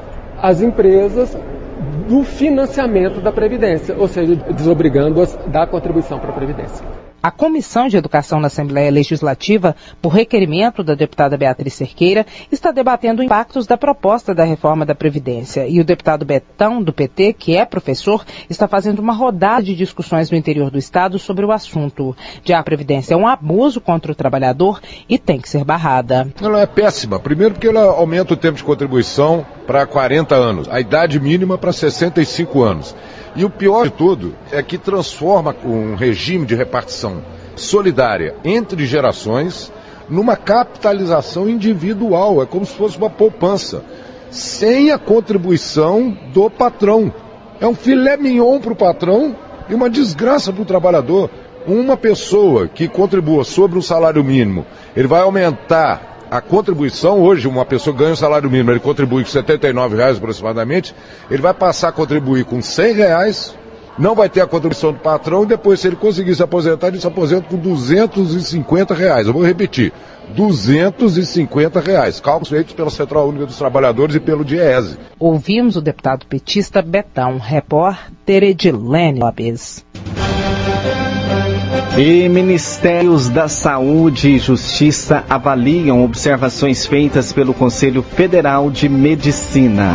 as 0.42 0.62
empresas 0.62 1.36
do 2.08 2.24
financiamento 2.24 3.22
da 3.22 3.32
Previdência, 3.32 3.96
ou 3.98 4.08
seja, 4.08 4.36
desobrigando-as 4.36 5.36
da 5.48 5.66
contribuição 5.66 6.20
para 6.20 6.30
a 6.30 6.34
Previdência. 6.34 6.86
A 7.26 7.32
Comissão 7.32 7.88
de 7.88 7.98
Educação 7.98 8.40
na 8.40 8.46
Assembleia 8.46 8.92
Legislativa, 8.92 9.76
por 10.00 10.10
requerimento 10.10 10.84
da 10.84 10.94
deputada 10.94 11.36
Beatriz 11.36 11.74
Cerqueira, 11.74 12.24
está 12.52 12.70
debatendo 12.70 13.24
impactos 13.24 13.66
da 13.66 13.76
proposta 13.76 14.32
da 14.32 14.44
reforma 14.44 14.86
da 14.86 14.94
Previdência. 14.94 15.68
E 15.68 15.82
o 15.82 15.84
deputado 15.84 16.24
Betão, 16.24 16.84
do 16.84 16.94
PT, 16.94 17.34
que 17.34 17.58
é 17.58 17.66
professor, 17.66 18.24
está 18.48 18.68
fazendo 18.68 19.00
uma 19.00 19.12
rodada 19.12 19.64
de 19.64 19.74
discussões 19.74 20.30
no 20.30 20.38
interior 20.38 20.70
do 20.70 20.78
Estado 20.78 21.18
sobre 21.18 21.44
o 21.44 21.52
assunto. 21.52 22.16
Já 22.44 22.60
a 22.60 22.64
Previdência 22.64 23.16
é 23.16 23.18
um 23.18 23.28
abuso 23.28 23.82
contra 23.82 24.12
o 24.12 24.16
trabalhador 24.16 24.80
e 25.10 25.18
tem 25.18 25.42
que 25.42 25.50
ser 25.50 25.64
barrada. 25.64 26.32
Ela 26.40 26.62
é 26.62 26.68
péssima. 26.68 27.20
Primeiro 27.20 27.56
porque 27.56 27.70
ela 27.70 27.86
aumenta 27.86 28.36
o 28.36 28.38
tempo 28.38 28.58
de 28.58 28.64
contribuição 28.64 29.44
para 29.66 29.88
40 29.88 30.36
anos, 30.36 30.70
a 30.70 30.80
idade 30.80 31.20
mínima 31.20 31.58
para 31.58 31.74
65 31.74 32.62
anos. 32.62 32.96
E 33.36 33.44
o 33.44 33.50
pior 33.50 33.84
de 33.84 33.92
tudo 33.92 34.34
é 34.52 34.64
que 34.64 34.78
transforma 34.78 35.54
um 35.66 35.96
regime 35.96 36.46
de 36.46 36.56
repartição 36.56 37.22
solidária 37.56 38.36
entre 38.46 38.86
gerações 38.86 39.72
numa 40.10 40.38
capitalização 40.38 41.50
individual. 41.50 42.42
É 42.42 42.46
como 42.46 42.66
se 42.66 42.74
fosse 42.74 42.98
uma 42.98 43.10
poupança, 43.10 43.84
sem 44.30 44.92
a 44.92 44.98
contribuição 44.98 46.18
do 46.34 46.50
patrão. 46.50 47.14
É 47.60 47.68
um 47.68 47.76
filé 47.76 48.16
mignon 48.16 48.60
para 48.60 48.74
o 48.74 48.76
patrão 48.76 49.36
e 49.70 49.74
uma 49.74 49.90
desgraça 49.90 50.54
para 50.54 50.62
o 50.62 50.66
trabalhador. 50.66 51.30
Uma 51.68 51.98
pessoa 51.98 52.68
que 52.68 52.88
contribua 52.88 53.44
sobre 53.44 53.78
o 53.78 53.82
salário 53.82 54.24
mínimo, 54.24 54.66
ele 54.96 55.08
vai 55.08 55.22
aumentar 55.22 56.15
a 56.30 56.42
contribuição, 56.42 57.22
hoje, 57.22 57.48
uma 57.48 57.66
pessoa 57.66 57.96
ganha 57.96 58.14
o 58.14 58.18
salário 58.18 58.50
mínimo, 58.50 58.72
ele 58.72 58.80
contribui 58.80 59.24
com 59.24 59.30
79 59.30 59.96
reais 59.96 60.18
aproximadamente, 60.18 60.96
ele 61.30 61.42
vai 61.42 61.54
passar 61.54 61.90
a 61.90 61.92
contribuir 61.92 62.46
com 62.46 62.62
100 62.62 62.94
reais, 62.94 63.56
não 63.98 64.14
vai 64.14 64.28
ter 64.28 64.42
a 64.42 64.48
contribuição 64.48 64.92
do 64.92 65.00
patrão 65.00 65.44
e 65.44 65.48
depois, 65.48 65.80
se 65.80 65.88
ele 65.88 65.96
conseguir 65.96 66.36
se 66.36 66.44
aposentar, 66.44 66.90
ele 66.90 67.00
se 67.00 67.08
aposenta 67.08 67.48
com 67.50 67.58
250 67.58 68.94
reais. 68.94 69.28
Eu 69.28 69.34
vou 69.34 69.46
repetir, 69.46 69.94
250 70.36 71.80
reais. 71.80 72.20
Cálculos 72.20 72.50
feitos 72.50 72.74
pela 72.74 72.90
Central 72.90 73.30
Única 73.30 73.46
dos 73.46 73.58
Trabalhadores 73.58 74.16
e 74.16 74.20
pelo 74.20 74.44
DIESE. 74.44 74.98
Ouvimos 75.18 75.78
o 75.78 75.82
deputado 75.82 76.26
petista 76.26 76.82
Betão, 76.82 77.38
repórter 77.38 78.44
Edilene 78.44 79.20
Lopes. 79.20 79.86
E 81.98 82.28
Ministérios 82.28 83.30
da 83.30 83.48
Saúde 83.48 84.32
e 84.32 84.38
Justiça 84.38 85.24
avaliam 85.30 86.04
observações 86.04 86.86
feitas 86.86 87.32
pelo 87.32 87.54
Conselho 87.54 88.04
Federal 88.04 88.70
de 88.70 88.90
Medicina. 88.90 89.94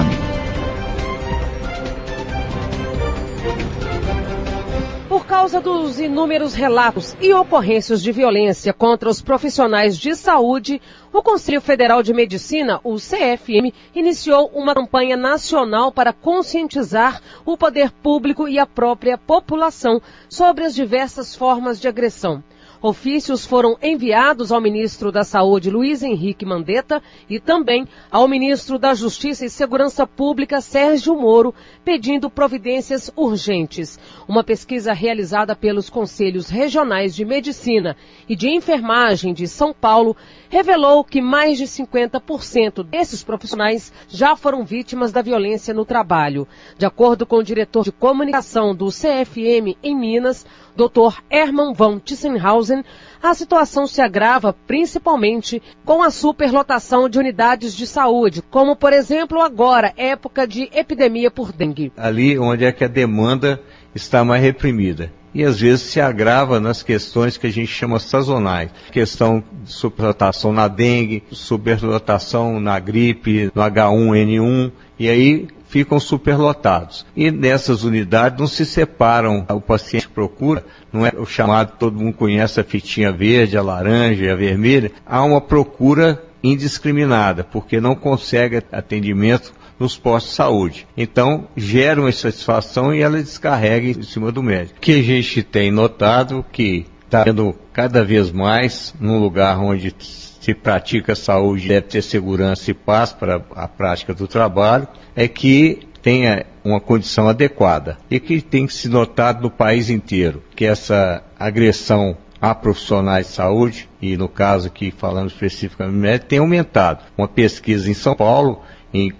Causa 5.50 5.60
dos 5.60 5.98
inúmeros 5.98 6.54
relatos 6.54 7.16
e 7.20 7.34
ocorrências 7.34 8.00
de 8.00 8.12
violência 8.12 8.72
contra 8.72 9.08
os 9.08 9.20
profissionais 9.20 9.98
de 9.98 10.14
saúde, 10.14 10.80
o 11.12 11.24
Conselho 11.24 11.60
Federal 11.60 12.04
de 12.04 12.14
Medicina, 12.14 12.78
o 12.84 12.94
CFM, 12.94 13.74
iniciou 13.92 14.48
uma 14.54 14.76
campanha 14.76 15.16
nacional 15.16 15.90
para 15.90 16.12
conscientizar 16.12 17.20
o 17.44 17.56
poder 17.56 17.90
público 17.90 18.46
e 18.46 18.60
a 18.60 18.66
própria 18.66 19.18
população 19.18 20.00
sobre 20.28 20.62
as 20.62 20.72
diversas 20.72 21.34
formas 21.34 21.80
de 21.80 21.88
agressão. 21.88 22.44
Ofícios 22.82 23.44
foram 23.44 23.76
enviados 23.82 24.50
ao 24.50 24.58
ministro 24.58 25.12
da 25.12 25.22
Saúde, 25.22 25.68
Luiz 25.68 26.02
Henrique 26.02 26.46
Mandetta, 26.46 27.02
e 27.28 27.38
também 27.38 27.86
ao 28.10 28.26
ministro 28.26 28.78
da 28.78 28.94
Justiça 28.94 29.44
e 29.44 29.50
Segurança 29.50 30.06
Pública, 30.06 30.62
Sérgio 30.62 31.14
Moro, 31.14 31.54
pedindo 31.84 32.30
providências 32.30 33.12
urgentes. 33.14 33.98
Uma 34.26 34.42
pesquisa 34.42 34.94
realizada 34.94 35.54
pelos 35.54 35.90
Conselhos 35.90 36.48
Regionais 36.48 37.14
de 37.14 37.22
Medicina 37.22 37.94
e 38.26 38.34
de 38.34 38.48
Enfermagem 38.48 39.34
de 39.34 39.46
São 39.46 39.74
Paulo 39.74 40.16
revelou 40.48 41.04
que 41.04 41.20
mais 41.20 41.58
de 41.58 41.64
50% 41.64 42.82
desses 42.82 43.22
profissionais 43.22 43.92
já 44.08 44.34
foram 44.34 44.64
vítimas 44.64 45.12
da 45.12 45.20
violência 45.20 45.74
no 45.74 45.84
trabalho. 45.84 46.48
De 46.78 46.86
acordo 46.86 47.26
com 47.26 47.36
o 47.36 47.44
diretor 47.44 47.84
de 47.84 47.92
comunicação 47.92 48.74
do 48.74 48.88
CFM 48.88 49.76
em 49.82 49.94
Minas, 49.94 50.46
Dr. 50.88 51.20
Hermann 51.30 51.74
von 51.74 51.98
Tissenhausen, 51.98 52.82
a 53.22 53.34
situação 53.34 53.86
se 53.86 54.00
agrava 54.00 54.54
principalmente 54.66 55.60
com 55.84 56.02
a 56.02 56.10
superlotação 56.10 57.06
de 57.06 57.18
unidades 57.18 57.74
de 57.74 57.86
saúde, 57.86 58.42
como 58.50 58.74
por 58.74 58.94
exemplo 58.94 59.42
agora, 59.42 59.92
época 59.96 60.46
de 60.46 60.70
epidemia 60.72 61.30
por 61.30 61.52
dengue. 61.52 61.92
Ali 61.96 62.38
onde 62.38 62.64
é 62.64 62.72
que 62.72 62.84
a 62.84 62.88
demanda 62.88 63.60
está 63.94 64.24
mais 64.24 64.42
reprimida 64.42 65.12
e 65.34 65.44
às 65.44 65.60
vezes 65.60 65.82
se 65.82 66.00
agrava 66.00 66.58
nas 66.58 66.82
questões 66.82 67.36
que 67.36 67.46
a 67.46 67.52
gente 67.52 67.68
chama 67.68 67.98
sazonais. 67.98 68.70
Questão 68.90 69.44
de 69.62 69.70
superlotação 69.70 70.52
na 70.52 70.66
dengue, 70.66 71.22
superlotação 71.30 72.58
na 72.58 72.78
gripe, 72.80 73.50
no 73.54 73.62
H1N1, 73.62 74.72
e 74.98 75.08
aí 75.08 75.48
ficam 75.70 76.00
superlotados. 76.00 77.06
E 77.16 77.30
nessas 77.30 77.84
unidades 77.84 78.38
não 78.38 78.46
se 78.46 78.66
separam, 78.66 79.46
o 79.48 79.60
paciente 79.60 80.08
procura, 80.08 80.64
não 80.92 81.06
é 81.06 81.12
o 81.16 81.24
chamado, 81.24 81.78
todo 81.78 81.98
mundo 81.98 82.14
conhece 82.14 82.60
a 82.60 82.64
fitinha 82.64 83.12
verde, 83.12 83.56
a 83.56 83.62
laranja 83.62 84.32
a 84.32 84.36
vermelha, 84.36 84.90
há 85.06 85.22
uma 85.22 85.40
procura 85.40 86.22
indiscriminada, 86.42 87.44
porque 87.44 87.80
não 87.80 87.94
consegue 87.94 88.62
atendimento 88.72 89.52
nos 89.78 89.96
postos 89.96 90.32
de 90.32 90.36
saúde. 90.36 90.86
Então, 90.96 91.48
gera 91.56 92.00
uma 92.00 92.10
insatisfação 92.10 92.92
e 92.92 93.00
ela 93.00 93.22
descarrega 93.22 93.88
em 93.88 94.02
cima 94.02 94.32
do 94.32 94.42
médico. 94.42 94.78
O 94.78 94.80
que 94.80 94.92
a 94.92 95.02
gente 95.02 95.42
tem 95.42 95.70
notado 95.70 96.44
que 96.50 96.86
está 97.04 97.24
tendo 97.24 97.54
cada 97.72 98.04
vez 98.04 98.30
mais 98.30 98.94
num 99.00 99.18
lugar 99.18 99.58
onde 99.58 99.94
se 100.40 100.54
pratica 100.54 101.14
saúde, 101.14 101.68
deve 101.68 101.86
ter 101.86 102.02
segurança 102.02 102.70
e 102.70 102.74
paz 102.74 103.12
para 103.12 103.42
a 103.54 103.68
prática 103.68 104.14
do 104.14 104.26
trabalho, 104.26 104.88
é 105.14 105.28
que 105.28 105.80
tenha 106.02 106.46
uma 106.64 106.80
condição 106.80 107.28
adequada 107.28 107.98
e 108.10 108.18
que 108.18 108.40
tem 108.40 108.66
que 108.66 108.72
se 108.72 108.88
notar 108.88 109.38
no 109.40 109.50
país 109.50 109.90
inteiro 109.90 110.42
que 110.56 110.64
essa 110.64 111.22
agressão 111.38 112.16
a 112.40 112.54
profissionais 112.54 113.26
de 113.26 113.32
saúde, 113.34 113.88
e 114.00 114.16
no 114.16 114.26
caso 114.26 114.68
aqui 114.68 114.90
falando 114.90 115.28
especificamente 115.28 116.24
tem 116.24 116.38
aumentado. 116.38 117.04
Uma 117.18 117.28
pesquisa 117.28 117.90
em 117.90 117.94
São 117.94 118.14
Paulo 118.14 118.62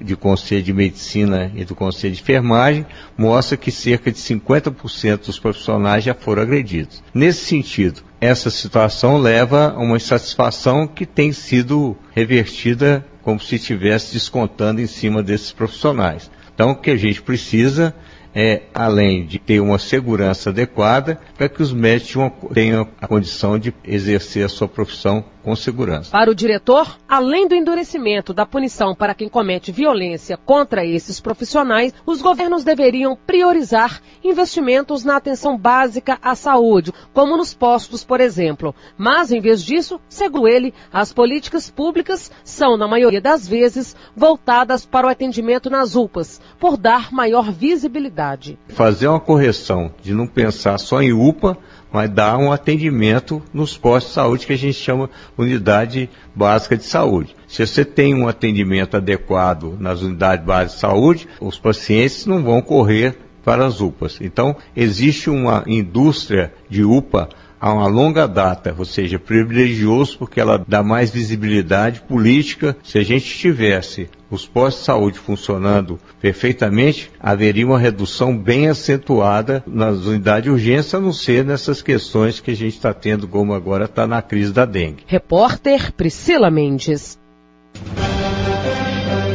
de 0.01 0.17
Conselho 0.17 0.63
de 0.63 0.73
Medicina 0.73 1.53
e 1.55 1.65
do 1.65 1.75
Conselho 1.75 2.15
de 2.15 2.23
Enfermagem 2.23 2.87
mostra 3.17 3.57
que 3.57 3.71
cerca 3.71 4.11
de 4.11 4.19
50% 4.19 5.27
dos 5.27 5.39
profissionais 5.39 6.03
já 6.03 6.15
foram 6.15 6.43
agredidos. 6.43 7.03
Nesse 7.15 7.45
sentido, 7.45 8.03
essa 8.21 8.51
situação 8.51 9.17
leva 9.17 9.71
a 9.71 9.79
uma 9.79 9.97
insatisfação 9.97 10.87
que 10.87 11.07
tem 11.07 11.33
sido 11.33 11.97
revertida 12.13 13.05
como 13.23 13.41
se 13.41 13.57
estivesse 13.57 14.13
descontando 14.13 14.81
em 14.81 14.87
cima 14.87 15.23
desses 15.23 15.53
profissionais. 15.53 16.31
Então, 16.55 16.73
o 16.73 16.77
que 16.77 16.91
a 16.91 16.97
gente 16.97 17.23
precisa 17.23 17.95
é, 18.35 18.63
além 18.75 19.25
de 19.25 19.39
ter 19.39 19.61
uma 19.61 19.79
segurança 19.79 20.51
adequada, 20.51 21.21
para 21.37 21.49
que 21.49 21.63
os 21.63 21.73
médicos 21.73 22.33
tenham 22.53 22.87
a 23.01 23.07
condição 23.07 23.59
de 23.59 23.75
exercer 23.85 24.45
a 24.45 24.49
sua 24.49 24.69
profissão 24.69 25.25
com 25.43 25.57
segurança. 25.57 26.11
Para 26.11 26.31
o 26.31 26.35
diretor, 26.35 26.99
além 27.09 27.49
do 27.49 27.55
endurecimento 27.55 28.35
da 28.35 28.45
punição 28.45 28.95
para 28.95 29.15
quem 29.15 29.29
comete 29.29 29.73
violência 29.73 30.37
contra 30.37 30.85
esses 30.85 31.19
profissionais, 31.19 31.95
os 32.05 32.21
governos 32.21 32.63
deveriam 32.63 33.17
priorizar 33.17 34.03
investimentos 34.23 35.03
na 35.03 35.17
atenção 35.17 35.57
básica 35.57 36.19
à 36.21 36.35
saúde, 36.35 36.93
como 37.15 37.37
nos 37.37 37.55
postos, 37.55 38.05
por 38.05 38.21
exemplo. 38.21 38.75
Mas, 38.99 39.33
em 39.33 39.41
vez 39.41 39.63
disso, 39.65 39.99
segundo 40.09 40.47
ele, 40.47 40.75
as 40.93 41.13
políticas 41.13 41.71
públicas 41.71 42.31
são, 42.45 42.77
na 42.77 42.87
maioria 42.87 43.21
das 43.21 43.49
vezes, 43.49 43.97
voltadas 44.15 44.85
para 44.85 45.07
o 45.07 45.11
atendimento 45.11 45.71
nas 45.71 45.97
UPAs, 45.97 46.41
por 46.59 46.77
dar 46.77 47.13
maior 47.13 47.51
visibilidade. 47.51 48.20
Fazer 48.69 49.09
uma 49.09 49.21
correção 49.21 49.93
de 50.03 50.13
não 50.13 50.27
pensar 50.27 50.79
só 50.79 51.01
em 51.01 51.13
UPA, 51.13 51.57
mas 51.93 52.11
dar 52.11 52.39
um 52.39 52.53
atendimento 52.53 53.43
nos 53.53 53.77
postos 53.77 54.11
de 54.11 54.15
saúde 54.15 54.47
que 54.47 54.53
a 54.53 54.59
gente 54.59 54.75
chama 54.75 55.11
unidade 55.37 56.09
básica 56.35 56.77
de 56.77 56.85
saúde. 56.85 57.35
Se 57.49 57.67
você 57.67 57.85
tem 57.85 58.15
um 58.15 58.29
atendimento 58.29 58.97
adequado 58.97 59.77
nas 59.79 60.03
unidades 60.03 60.45
básicas 60.45 60.75
de 60.75 60.81
saúde, 60.81 61.29
os 61.41 61.59
pacientes 61.59 62.27
não 62.27 62.43
vão 62.43 62.61
correr 62.61 63.17
para 63.45 63.67
as 63.67 63.81
UPAs. 63.81 64.19
Então, 64.21 64.55
existe 64.77 65.31
uma 65.31 65.65
indústria 65.67 66.53
de 66.69 66.85
UPA 66.85 67.29
há 67.61 67.73
uma 67.73 67.87
longa 67.87 68.27
data, 68.27 68.75
ou 68.77 68.85
seja, 68.85 69.19
privilegioso 69.19 70.17
porque 70.19 70.41
ela 70.41 70.65
dá 70.67 70.83
mais 70.83 71.11
visibilidade 71.11 72.01
política. 72.01 72.77
Se 72.83 72.99
a 72.99 73.03
gente 73.03 73.27
tivesse 73.27 74.09
os 74.31 74.47
postos 74.47 74.81
de 74.81 74.87
saúde 74.87 75.19
funcionando 75.19 75.99
perfeitamente, 76.21 77.11
haveria 77.21 77.67
uma 77.67 77.79
redução 77.79 78.37
bem 78.37 78.69
acentuada 78.69 79.63
nas 79.67 80.07
unidades 80.07 80.45
de 80.45 80.51
urgência, 80.51 80.99
a 80.99 81.03
não 81.03 81.13
ser 81.13 81.45
nessas 81.45 81.83
questões 81.83 82.41
que 82.41 82.53
a 82.53 82.57
gente 82.57 82.77
está 82.77 82.95
tendo, 82.95 83.29
como 83.29 83.53
agora 83.53 83.85
está 83.85 84.07
na 84.07 84.23
crise 84.23 84.53
da 84.53 84.65
dengue. 84.65 85.03
Repórter 85.07 85.93
Priscila 85.93 86.51
Mendes. 86.51 87.19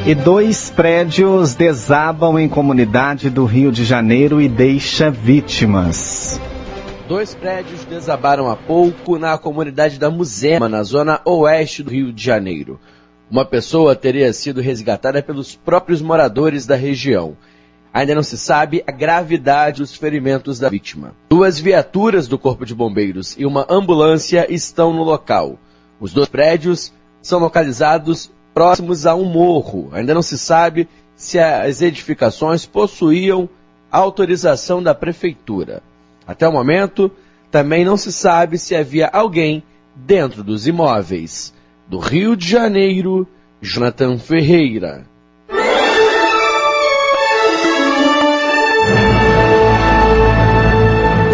E 0.07 0.13
dois 0.13 0.69
prédios 0.69 1.55
desabam 1.55 2.37
em 2.37 2.47
comunidade 2.47 3.29
do 3.29 3.43
Rio 3.43 3.71
de 3.71 3.83
Janeiro 3.83 4.39
e 4.39 4.47
deixa 4.47 5.09
vítimas. 5.09 6.39
Dois 7.07 7.35
prédios 7.35 7.85
desabaram 7.85 8.49
há 8.49 8.55
pouco 8.55 9.19
na 9.19 9.37
comunidade 9.37 9.99
da 9.99 10.09
Muzema, 10.09 10.67
na 10.67 10.81
zona 10.81 11.21
oeste 11.23 11.83
do 11.83 11.91
Rio 11.91 12.11
de 12.11 12.23
Janeiro. 12.23 12.79
Uma 13.29 13.45
pessoa 13.45 13.95
teria 13.95 14.33
sido 14.33 14.59
resgatada 14.59 15.21
pelos 15.21 15.55
próprios 15.55 16.01
moradores 16.01 16.65
da 16.65 16.75
região. 16.75 17.37
Ainda 17.93 18.15
não 18.15 18.23
se 18.23 18.39
sabe 18.39 18.83
a 18.87 18.91
gravidade 18.91 19.81
dos 19.81 19.93
ferimentos 19.93 20.57
da 20.57 20.67
vítima. 20.67 21.13
Duas 21.29 21.59
viaturas 21.59 22.27
do 22.27 22.39
Corpo 22.39 22.65
de 22.65 22.73
Bombeiros 22.73 23.35
e 23.37 23.45
uma 23.45 23.67
ambulância 23.69 24.51
estão 24.51 24.91
no 24.91 25.03
local. 25.03 25.59
Os 25.99 26.11
dois 26.11 26.27
prédios 26.27 26.91
são 27.21 27.39
localizados 27.39 28.31
próximos 28.51 29.05
a 29.05 29.13
um 29.13 29.25
morro. 29.25 29.89
Ainda 29.91 30.15
não 30.15 30.23
se 30.23 30.39
sabe 30.39 30.89
se 31.15 31.37
as 31.37 31.83
edificações 31.83 32.65
possuíam 32.65 33.47
autorização 33.91 34.81
da 34.81 34.95
prefeitura. 34.95 35.83
Até 36.27 36.47
o 36.47 36.51
momento, 36.51 37.11
também 37.51 37.85
não 37.85 37.97
se 37.97 38.11
sabe 38.11 38.57
se 38.57 38.75
havia 38.75 39.07
alguém 39.07 39.63
dentro 39.95 40.43
dos 40.43 40.67
imóveis. 40.67 41.53
Do 41.87 41.99
Rio 41.99 42.35
de 42.35 42.49
Janeiro, 42.49 43.27
Jonathan 43.61 44.17
Ferreira. 44.17 45.05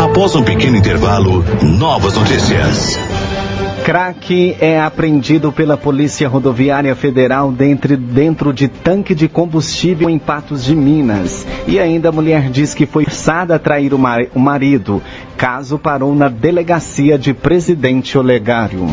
Após 0.04 0.36
um 0.36 0.44
pequeno 0.44 0.76
intervalo, 0.76 1.44
novas 1.64 2.16
notícias. 2.16 3.00
Crack 3.84 4.58
é 4.62 4.80
apreendido 4.80 5.52
pela 5.52 5.76
Polícia 5.76 6.30
Rodoviária 6.30 6.96
Federal 6.96 7.52
dentro, 7.52 7.98
dentro 7.98 8.54
de 8.54 8.68
tanque 8.68 9.16
de 9.16 9.28
combustível 9.28 10.08
em 10.08 10.20
Patos 10.20 10.64
de 10.64 10.76
Minas. 10.76 11.48
E 11.68 11.80
ainda 11.80 12.10
a 12.10 12.12
mulher 12.12 12.50
diz 12.52 12.76
que 12.76 12.86
foi 12.86 13.06
forçada 13.06 13.56
a 13.56 13.60
trair 13.60 13.92
o, 13.94 13.98
mar, 13.98 14.22
o 14.36 14.40
marido. 14.40 15.02
Caso 15.36 15.80
parou 15.80 16.14
na 16.14 16.30
delegacia 16.30 17.18
de 17.18 17.34
Presidente 17.34 18.18
Olegário. 18.18 18.86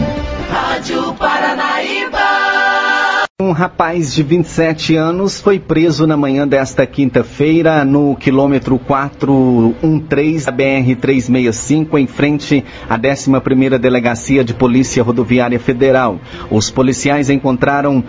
Um 3.40 3.52
rapaz 3.52 4.12
de 4.12 4.24
27 4.24 4.96
anos 4.96 5.40
foi 5.40 5.60
preso 5.60 6.08
na 6.08 6.16
manhã 6.16 6.44
desta 6.44 6.84
quinta-feira 6.84 7.84
no 7.84 8.16
quilômetro 8.16 8.76
413 8.80 10.46
da 10.46 10.52
BR-365, 10.52 12.00
em 12.00 12.06
frente 12.08 12.64
à 12.90 12.98
11ª 12.98 13.78
Delegacia 13.78 14.42
de 14.42 14.54
Polícia 14.54 15.04
Rodoviária 15.04 15.60
Federal. 15.60 16.18
Os 16.50 16.68
policiais 16.68 17.30
encontraram 17.30 18.02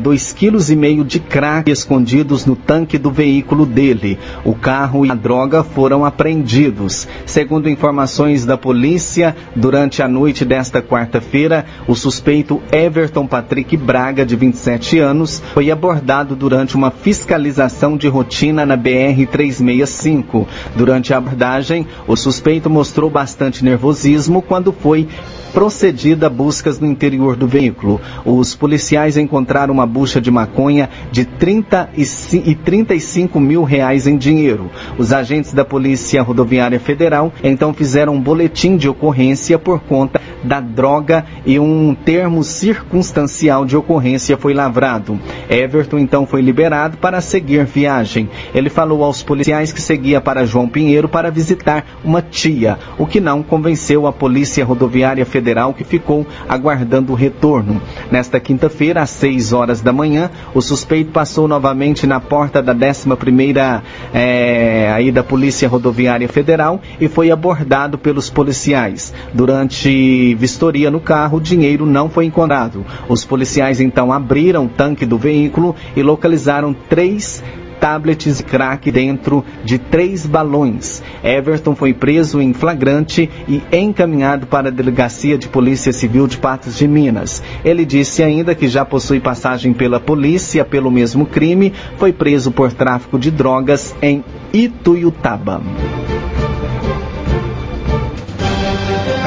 2,5 0.00 0.34
kg 0.36 1.04
de 1.04 1.18
crack 1.18 1.68
escondidos 1.68 2.46
no 2.46 2.54
tanque 2.54 2.96
do 2.96 3.10
veículo 3.10 3.66
dele. 3.66 4.20
O 4.44 4.54
carro 4.54 5.04
e 5.04 5.10
a 5.10 5.16
droga 5.16 5.64
foram 5.64 6.04
apreendidos. 6.04 7.08
Segundo 7.26 7.68
informações 7.68 8.46
da 8.46 8.56
polícia, 8.56 9.34
durante 9.56 10.00
a 10.00 10.06
noite 10.06 10.44
desta 10.44 10.80
quarta-feira, 10.80 11.66
o 11.88 11.96
suspeito 11.96 12.62
Everton 12.70 13.26
Patrick 13.26 13.76
Braga, 13.76 14.24
de 14.24 14.43
27 14.44 14.98
anos, 14.98 15.42
foi 15.52 15.70
abordado 15.70 16.36
durante 16.36 16.76
uma 16.76 16.90
fiscalização 16.90 17.96
de 17.96 18.08
rotina 18.08 18.66
na 18.66 18.76
BR-365. 18.76 20.46
Durante 20.76 21.14
a 21.14 21.18
abordagem, 21.18 21.86
o 22.06 22.16
suspeito 22.16 22.68
mostrou 22.68 23.08
bastante 23.08 23.64
nervosismo 23.64 24.42
quando 24.42 24.72
foi 24.72 25.08
procedida 25.54 26.28
buscas 26.28 26.80
no 26.80 26.86
interior 26.86 27.36
do 27.36 27.46
veículo. 27.46 28.00
Os 28.24 28.56
policiais 28.56 29.16
encontraram 29.16 29.72
uma 29.72 29.86
bucha 29.86 30.20
de 30.20 30.30
maconha 30.30 30.90
de 31.12 31.24
30 31.24 31.90
e 31.96 32.54
35 32.56 33.38
mil 33.38 33.62
reais 33.62 34.06
em 34.08 34.16
dinheiro. 34.16 34.68
Os 34.98 35.12
agentes 35.12 35.54
da 35.54 35.64
Polícia 35.64 36.20
Rodoviária 36.22 36.80
Federal 36.80 37.32
então 37.42 37.72
fizeram 37.72 38.14
um 38.14 38.20
boletim 38.20 38.76
de 38.76 38.88
ocorrência 38.88 39.58
por 39.58 39.80
conta 39.80 40.20
da 40.44 40.60
droga 40.60 41.24
e 41.44 41.58
um 41.58 41.94
termo 41.94 42.44
circunstancial 42.44 43.64
de 43.64 43.76
ocorrência 43.76 44.36
foi 44.36 44.54
lavrado. 44.54 45.18
Everton 45.48 45.98
então 45.98 46.26
foi 46.26 46.40
liberado 46.40 46.96
para 46.98 47.20
seguir 47.20 47.64
viagem. 47.64 48.28
Ele 48.54 48.68
falou 48.68 49.02
aos 49.02 49.22
policiais 49.22 49.72
que 49.72 49.80
seguia 49.80 50.20
para 50.20 50.46
João 50.46 50.68
Pinheiro 50.68 51.08
para 51.08 51.30
visitar 51.30 51.84
uma 52.04 52.22
tia, 52.22 52.78
o 52.98 53.06
que 53.06 53.20
não 53.20 53.42
convenceu 53.42 54.06
a 54.06 54.12
Polícia 54.12 54.64
Rodoviária 54.64 55.24
Federal 55.24 55.74
que 55.74 55.84
ficou 55.84 56.26
aguardando 56.48 57.12
o 57.12 57.16
retorno. 57.16 57.80
Nesta 58.10 58.38
quinta-feira, 58.38 59.02
às 59.02 59.10
6 59.10 59.52
horas 59.52 59.80
da 59.80 59.92
manhã, 59.92 60.30
o 60.54 60.60
suspeito 60.60 61.10
passou 61.10 61.48
novamente 61.48 62.06
na 62.06 62.20
porta 62.20 62.62
da 62.62 62.74
11ª 62.74 63.82
é, 64.12 64.92
aí 64.94 65.10
da 65.10 65.22
Polícia 65.22 65.68
Rodoviária 65.68 66.28
Federal 66.28 66.80
e 67.00 67.08
foi 67.08 67.30
abordado 67.30 67.98
pelos 67.98 68.28
policiais. 68.30 69.12
Durante 69.32 70.33
vistoria 70.34 70.90
no 70.90 71.00
carro, 71.00 71.40
dinheiro 71.40 71.86
não 71.86 72.08
foi 72.08 72.26
encontrado. 72.26 72.84
Os 73.08 73.24
policiais 73.24 73.80
então 73.80 74.12
abriram 74.12 74.66
o 74.66 74.68
tanque 74.68 75.06
do 75.06 75.18
veículo 75.18 75.74
e 75.96 76.02
localizaram 76.02 76.74
três 76.74 77.42
tablets 77.84 78.40
crack 78.40 78.90
dentro 78.90 79.44
de 79.62 79.78
três 79.78 80.24
balões. 80.24 81.02
Everton 81.22 81.74
foi 81.74 81.92
preso 81.92 82.40
em 82.40 82.54
flagrante 82.54 83.28
e 83.46 83.62
encaminhado 83.76 84.46
para 84.46 84.68
a 84.68 84.72
Delegacia 84.72 85.36
de 85.36 85.48
Polícia 85.48 85.92
Civil 85.92 86.26
de 86.26 86.38
Patos 86.38 86.78
de 86.78 86.88
Minas. 86.88 87.42
Ele 87.62 87.84
disse 87.84 88.22
ainda 88.22 88.54
que 88.54 88.68
já 88.68 88.86
possui 88.86 89.20
passagem 89.20 89.74
pela 89.74 90.00
polícia 90.00 90.64
pelo 90.64 90.90
mesmo 90.90 91.26
crime, 91.26 91.74
foi 91.98 92.10
preso 92.10 92.50
por 92.50 92.72
tráfico 92.72 93.18
de 93.18 93.30
drogas 93.30 93.94
em 94.00 94.24
Ituiutaba. 94.50 95.60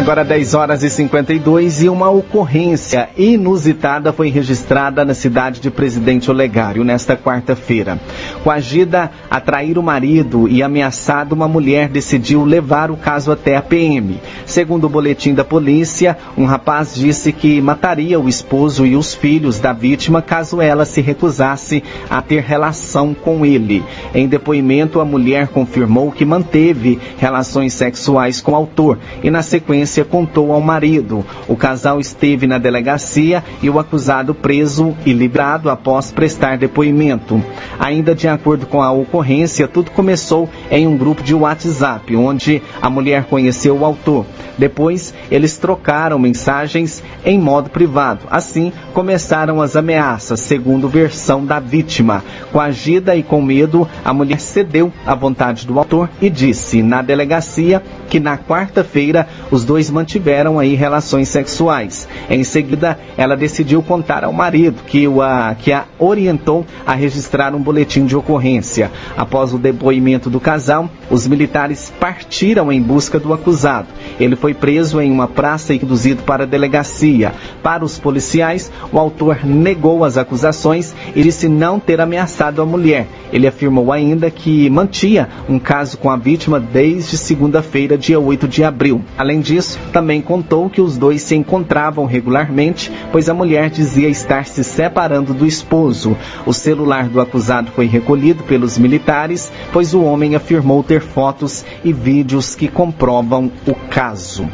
Agora 0.07 0.23
10 0.23 0.53
horas 0.53 0.83
e 0.83 0.89
52 0.89 1.83
e 1.83 1.89
uma 1.89 2.09
ocorrência 2.09 3.09
inusitada 3.17 4.13
foi 4.13 4.29
registrada 4.29 5.03
na 5.03 5.13
cidade 5.13 5.59
de 5.59 5.69
Presidente 5.69 6.31
Olegário 6.31 6.81
nesta 6.81 7.17
quarta-feira. 7.17 7.99
Coagida 8.41 9.11
a 9.29 9.41
trair 9.41 9.77
o 9.77 9.83
marido 9.83 10.47
e 10.47 10.63
ameaçada, 10.63 11.35
uma 11.35 11.45
mulher 11.45 11.89
decidiu 11.89 12.45
levar 12.45 12.89
o 12.89 12.95
caso 12.95 13.33
até 13.33 13.57
a 13.57 13.61
PM. 13.61 14.17
Segundo 14.45 14.85
o 14.85 14.89
boletim 14.89 15.33
da 15.33 15.43
polícia, 15.43 16.17
um 16.37 16.45
rapaz 16.45 16.95
disse 16.95 17.33
que 17.33 17.59
mataria 17.59 18.17
o 18.17 18.29
esposo 18.29 18.85
e 18.85 18.95
os 18.95 19.13
filhos 19.13 19.59
da 19.59 19.73
vítima 19.73 20.21
caso 20.21 20.61
ela 20.61 20.85
se 20.85 21.01
recusasse 21.01 21.83
a 22.09 22.21
ter 22.21 22.43
relação 22.43 23.13
com 23.13 23.45
ele. 23.45 23.83
Em 24.15 24.25
depoimento, 24.25 25.01
a 25.01 25.05
mulher 25.05 25.49
confirmou 25.49 26.13
que 26.13 26.23
manteve 26.23 26.97
relações 27.17 27.73
sexuais 27.73 28.39
com 28.39 28.53
o 28.53 28.55
autor 28.55 28.97
e, 29.21 29.29
na 29.29 29.41
sequência, 29.41 29.96
polícia 29.97 30.05
contou 30.05 30.51
ao 30.51 30.61
marido. 30.61 31.25
O 31.47 31.55
casal 31.55 31.99
esteve 31.99 32.45
na 32.45 32.57
delegacia 32.57 33.43
e 33.61 33.69
o 33.69 33.79
acusado 33.79 34.33
preso 34.33 34.95
e 35.05 35.13
livrado 35.13 35.69
após 35.69 36.11
prestar 36.11 36.57
depoimento. 36.57 37.41
Ainda 37.79 38.13
de 38.13 38.27
acordo 38.27 38.65
com 38.65 38.81
a 38.81 38.91
ocorrência, 38.91 39.67
tudo 39.67 39.91
começou 39.91 40.49
em 40.69 40.85
um 40.85 40.97
grupo 40.97 41.23
de 41.23 41.33
WhatsApp, 41.33 42.15
onde 42.15 42.61
a 42.81 42.89
mulher 42.89 43.25
conheceu 43.25 43.77
o 43.77 43.85
autor. 43.85 44.25
Depois, 44.57 45.13
eles 45.29 45.57
trocaram 45.57 46.17
mensagens 46.17 47.03
em 47.23 47.39
modo 47.39 47.69
privado. 47.69 48.21
Assim, 48.29 48.73
começaram 48.93 49.61
as 49.61 49.75
ameaças, 49.75 50.39
segundo 50.39 50.89
versão 50.89 51.45
da 51.45 51.59
vítima. 51.59 52.23
Coagida 52.51 53.15
e 53.15 53.21
com 53.21 53.41
medo, 53.41 53.87
a 54.03 54.13
mulher 54.13 54.39
cedeu 54.39 54.91
à 55.05 55.13
vontade 55.13 55.67
do 55.67 55.77
autor 55.77 56.09
e 56.19 56.29
disse 56.29 56.81
na 56.81 57.01
delegacia 57.01 57.83
que 58.09 58.19
na 58.19 58.37
quarta-feira 58.37 59.27
os 59.51 59.63
dois 59.63 59.86
mantiveram 59.89 60.59
aí 60.59 60.75
relações 60.75 61.27
sexuais. 61.29 62.07
Em 62.29 62.43
seguida, 62.43 62.99
ela 63.17 63.35
decidiu 63.35 63.81
contar 63.81 64.23
ao 64.23 64.33
marido 64.33 64.83
que, 64.85 65.07
o, 65.07 65.21
a, 65.21 65.55
que 65.55 65.71
a 65.71 65.85
orientou 65.99 66.65
a 66.85 66.93
registrar 66.93 67.55
um 67.55 67.61
boletim 67.61 68.05
de 68.05 68.15
ocorrência. 68.15 68.91
Após 69.15 69.53
o 69.53 69.57
depoimento 69.57 70.29
do 70.29 70.39
casal, 70.39 70.89
os 71.09 71.27
militares 71.27 71.91
partiram 71.99 72.71
em 72.71 72.81
busca 72.81 73.19
do 73.19 73.33
acusado. 73.33 73.87
Ele 74.19 74.35
foi 74.35 74.53
preso 74.53 75.01
em 75.01 75.11
uma 75.11 75.27
praça 75.27 75.73
e 75.73 75.79
conduzido 75.79 76.23
para 76.23 76.43
a 76.43 76.47
delegacia. 76.47 77.33
Para 77.63 77.83
os 77.83 77.97
policiais, 77.97 78.71
o 78.91 78.99
autor 78.99 79.45
negou 79.45 80.03
as 80.03 80.17
acusações 80.17 80.93
e 81.15 81.23
disse 81.23 81.47
não 81.47 81.79
ter 81.79 81.99
ameaçado 82.01 82.61
a 82.61 82.65
mulher. 82.65 83.07
Ele 83.31 83.47
afirmou 83.47 83.91
ainda 83.91 84.29
que 84.31 84.69
mantinha 84.69 85.29
um 85.49 85.59
caso 85.59 85.97
com 85.97 86.09
a 86.09 86.15
vítima 86.15 86.59
desde 86.59 87.17
segunda-feira, 87.17 87.97
dia 87.97 88.19
8 88.19 88.47
de 88.47 88.63
abril. 88.63 89.01
Além 89.17 89.39
disso, 89.39 89.66
também 89.91 90.21
contou 90.21 90.69
que 90.69 90.81
os 90.81 90.97
dois 90.97 91.21
se 91.21 91.35
encontravam 91.35 92.05
regularmente, 92.05 92.91
pois 93.11 93.27
a 93.27 93.33
mulher 93.33 93.69
dizia 93.69 94.07
estar 94.07 94.45
se 94.45 94.63
separando 94.63 95.33
do 95.33 95.45
esposo. 95.45 96.15
O 96.45 96.53
celular 96.53 97.09
do 97.09 97.19
acusado 97.19 97.71
foi 97.71 97.85
recolhido 97.85 98.43
pelos 98.43 98.77
militares, 98.77 99.51
pois 99.73 99.93
o 99.93 100.01
homem 100.03 100.35
afirmou 100.35 100.83
ter 100.83 101.01
fotos 101.01 101.65
e 101.83 101.91
vídeos 101.91 102.55
que 102.55 102.67
comprovam 102.67 103.51
o 103.65 103.73
caso. 103.89 104.47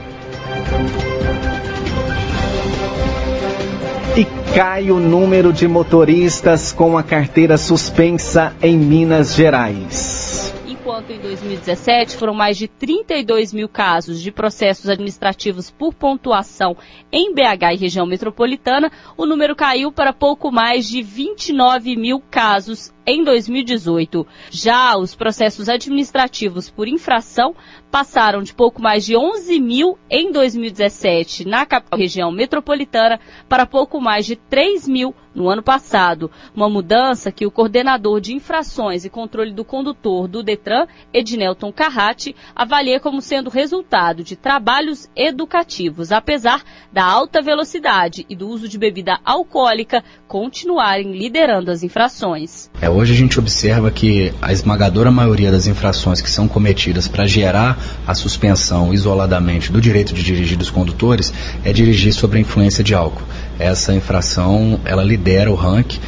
E 4.16 4.26
cai 4.54 4.92
o 4.92 5.00
número 5.00 5.52
de 5.52 5.68
motoristas 5.68 6.72
com 6.72 6.98
a 6.98 7.04
carteira 7.04 7.58
suspensa 7.58 8.54
em 8.62 8.78
Minas 8.78 9.34
Gerais. 9.36 10.54
Enquanto 10.84 11.12
em 11.12 11.20
2017 11.22 12.18
foram 12.18 12.34
mais 12.34 12.58
de 12.58 12.68
32 12.68 13.54
mil 13.54 13.70
casos 13.70 14.22
de 14.22 14.34
processos 14.34 14.90
administrativos 14.90 15.72
por 15.72 15.94
pontuação 15.94 16.76
em 17.10 17.34
BH 17.34 17.72
e 17.72 17.78
região 17.78 18.06
metropolitana, 18.06 18.92
o 19.16 19.26
número 19.26 19.56
caiu 19.56 19.94
para 19.94 20.12
pouco 20.12 20.52
mais 20.52 20.86
de 20.86 21.02
29 21.02 21.96
mil 21.96 22.20
casos 22.30 22.94
em 23.06 23.24
2018. 23.24 24.26
Já 24.50 24.98
os 24.98 25.16
processos 25.16 25.70
administrativos 25.70 26.70
por 26.70 26.88
infração 26.88 27.56
passaram 27.92 28.42
de 28.42 28.54
pouco 28.54 28.82
mais 28.82 29.06
de 29.06 29.16
11 29.16 29.60
mil 29.60 29.98
em 30.10 30.32
2017 30.32 31.46
na 31.46 31.66
capital 31.66 32.00
região 32.00 32.32
metropolitana 32.32 33.20
para 33.48 33.66
pouco 33.66 34.02
mais 34.02 34.26
de 34.26 34.36
3 34.36 34.88
mil 34.88 35.14
no 35.34 35.50
ano 35.50 35.64
passado. 35.64 36.32
Uma 36.56 36.70
mudança 36.70 37.32
que 37.32 37.46
o 37.46 37.52
coordenador 37.52 38.22
de 38.22 38.34
infrações 38.34 39.06
e 39.06 39.10
controle 39.10 39.52
do 39.52 39.66
condutor 39.66 40.28
do 40.28 40.44
Detran, 40.44 40.88
Ednelton 41.14 41.72
Carrati, 41.72 42.36
avalia 42.56 43.00
como 43.00 43.22
sendo 43.22 43.50
resultado 43.50 44.24
de 44.24 44.36
trabalhos 44.36 45.10
educativos, 45.16 46.12
apesar 46.12 46.64
da 46.92 47.04
alta 47.04 47.42
velocidade 47.42 48.26
e 48.30 48.36
do 48.36 48.48
uso 48.48 48.68
de 48.68 48.78
bebida 48.78 49.20
alcoólica 49.24 50.04
continuarem 50.28 51.12
liderando 51.12 51.72
as 51.72 51.84
infrações. 51.84 52.70
É, 52.82 52.90
hoje 52.94 53.14
a 53.14 53.16
gente 53.16 53.40
observa 53.40 53.90
que 53.90 54.32
a 54.42 54.54
esmagadora 54.54 55.10
maioria 55.10 55.52
das 55.52 55.68
infrações 55.68 56.22
que 56.22 56.30
são 56.30 56.48
cometidas 56.48 57.08
para 57.08 57.26
gerar 57.26 57.78
a 58.06 58.14
suspensão 58.14 58.94
isoladamente 58.94 59.72
do 59.72 59.82
direito 59.82 60.14
de 60.14 60.24
dirigir 60.24 60.58
dos 60.58 60.70
condutores 60.70 61.34
é 61.64 61.74
dirigir 61.74 62.14
sob 62.14 62.38
a 62.38 62.40
influência 62.40 62.84
de 62.84 62.94
álcool. 62.94 63.24
Essa 63.58 63.94
infração, 63.94 64.80
ela 64.86 65.04
lidera 65.04 65.52
o 65.52 65.56
ranking 65.56 66.00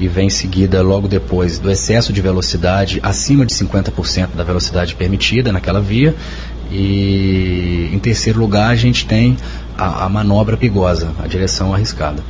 e 0.00 0.08
vem 0.08 0.30
seguida 0.30 0.80
logo 0.80 1.06
depois 1.06 1.58
do 1.58 1.70
excesso 1.70 2.12
de 2.12 2.22
velocidade 2.22 2.98
acima 3.02 3.44
de 3.44 3.52
50% 3.52 4.30
da 4.34 4.42
velocidade 4.42 4.94
permitida 4.94 5.52
naquela 5.52 5.80
via. 5.80 6.14
E 6.72 7.90
em 7.92 7.98
terceiro 7.98 8.40
lugar 8.40 8.70
a 8.70 8.76
gente 8.76 9.04
tem 9.04 9.36
a, 9.76 10.06
a 10.06 10.08
manobra 10.08 10.56
perigosa, 10.56 11.12
a 11.22 11.26
direção 11.26 11.74
arriscada. 11.74 12.22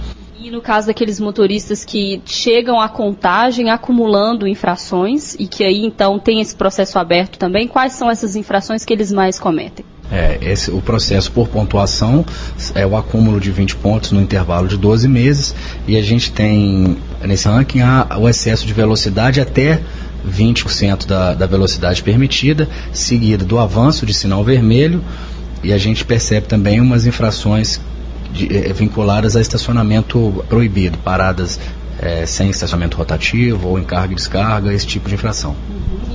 E 0.42 0.50
no 0.50 0.62
caso 0.62 0.86
daqueles 0.86 1.20
motoristas 1.20 1.84
que 1.84 2.22
chegam 2.24 2.80
à 2.80 2.88
contagem 2.88 3.68
acumulando 3.68 4.48
infrações 4.48 5.34
e 5.38 5.46
que 5.46 5.62
aí 5.62 5.84
então 5.84 6.18
tem 6.18 6.40
esse 6.40 6.54
processo 6.54 6.98
aberto 6.98 7.38
também, 7.38 7.68
quais 7.68 7.92
são 7.92 8.10
essas 8.10 8.36
infrações 8.36 8.82
que 8.82 8.90
eles 8.90 9.12
mais 9.12 9.38
cometem? 9.38 9.84
É, 10.10 10.38
esse, 10.40 10.70
o 10.70 10.80
processo 10.80 11.30
por 11.30 11.48
pontuação 11.48 12.24
é 12.74 12.86
o 12.86 12.96
acúmulo 12.96 13.38
de 13.38 13.50
20 13.50 13.76
pontos 13.76 14.12
no 14.12 14.20
intervalo 14.20 14.66
de 14.66 14.78
12 14.78 15.06
meses 15.08 15.54
e 15.86 15.94
a 15.98 16.02
gente 16.02 16.32
tem 16.32 16.96
nesse 17.22 17.46
ranking 17.46 17.80
o 18.18 18.26
excesso 18.26 18.66
de 18.66 18.72
velocidade 18.72 19.42
até 19.42 19.78
20% 20.26 21.06
da, 21.06 21.34
da 21.34 21.46
velocidade 21.46 22.02
permitida, 22.02 22.66
seguido 22.94 23.44
do 23.44 23.58
avanço 23.58 24.06
de 24.06 24.14
sinal 24.14 24.42
vermelho 24.42 25.04
e 25.62 25.70
a 25.70 25.76
gente 25.76 26.02
percebe 26.02 26.46
também 26.46 26.80
umas 26.80 27.04
infrações 27.04 27.78
de, 28.32 28.56
é, 28.56 28.72
vinculadas 28.72 29.36
a 29.36 29.40
estacionamento 29.40 30.44
proibido, 30.48 30.98
paradas 30.98 31.58
é, 32.00 32.24
sem 32.24 32.48
estacionamento 32.48 32.96
rotativo 32.96 33.68
ou 33.68 33.78
em 33.78 33.84
carga 33.84 34.12
e 34.12 34.16
descarga, 34.16 34.72
esse 34.72 34.86
tipo 34.86 35.08
de 35.08 35.14
infração. 35.14 35.54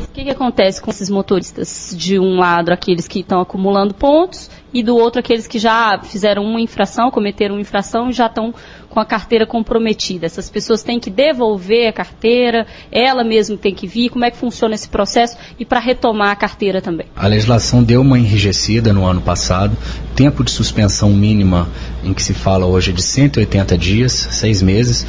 O 0.03 0.13
que, 0.15 0.23
que, 0.23 0.29
acontece 0.29 0.81
com 0.81 0.89
esses 0.89 1.09
motoristas? 1.09 1.93
De 1.95 2.17
um 2.17 2.39
lado, 2.39 2.71
aqueles 2.71 3.07
que 3.07 3.19
estão 3.19 3.41
acumulando 3.41 3.93
pontos, 3.93 4.49
e 4.73 4.81
do 4.81 4.95
outro, 4.95 5.19
aqueles 5.19 5.45
que 5.45 5.59
já 5.59 5.99
fizeram 6.01 6.43
uma 6.43 6.59
infração, 6.59 7.11
cometeram 7.11 7.55
uma 7.55 7.61
infração 7.61 8.09
e 8.09 8.13
já 8.13 8.25
estão 8.25 8.53
com 8.95 9.01
a 9.01 9.05
carteira 9.05 9.45
comprometida. 9.45 10.25
Essas 10.25 10.49
pessoas 10.49 10.81
têm 10.81 11.01
que 11.01 11.09
devolver 11.09 11.89
a 11.89 11.91
carteira, 11.91 12.65
ela 12.89 13.25
mesma 13.25 13.57
tem 13.57 13.75
que 13.75 13.85
vir. 13.85 14.09
Como 14.09 14.23
é 14.23 14.31
que 14.31 14.37
funciona 14.37 14.73
esse 14.73 14.87
processo? 14.87 15.37
E 15.59 15.65
para 15.65 15.81
retomar 15.81 16.29
a 16.29 16.35
carteira 16.35 16.81
também? 16.81 17.07
A 17.13 17.27
legislação 17.27 17.83
deu 17.83 17.99
uma 17.99 18.17
enrijecida 18.17 18.93
no 18.93 19.05
ano 19.05 19.19
passado. 19.19 19.75
Tempo 20.15 20.45
de 20.45 20.51
suspensão 20.51 21.09
mínima 21.09 21.67
em 22.05 22.13
que 22.13 22.23
se 22.23 22.33
fala 22.33 22.65
hoje 22.65 22.91
é 22.91 22.93
de 22.93 23.01
180 23.01 23.77
dias, 23.77 24.13
seis 24.31 24.61
meses 24.61 25.05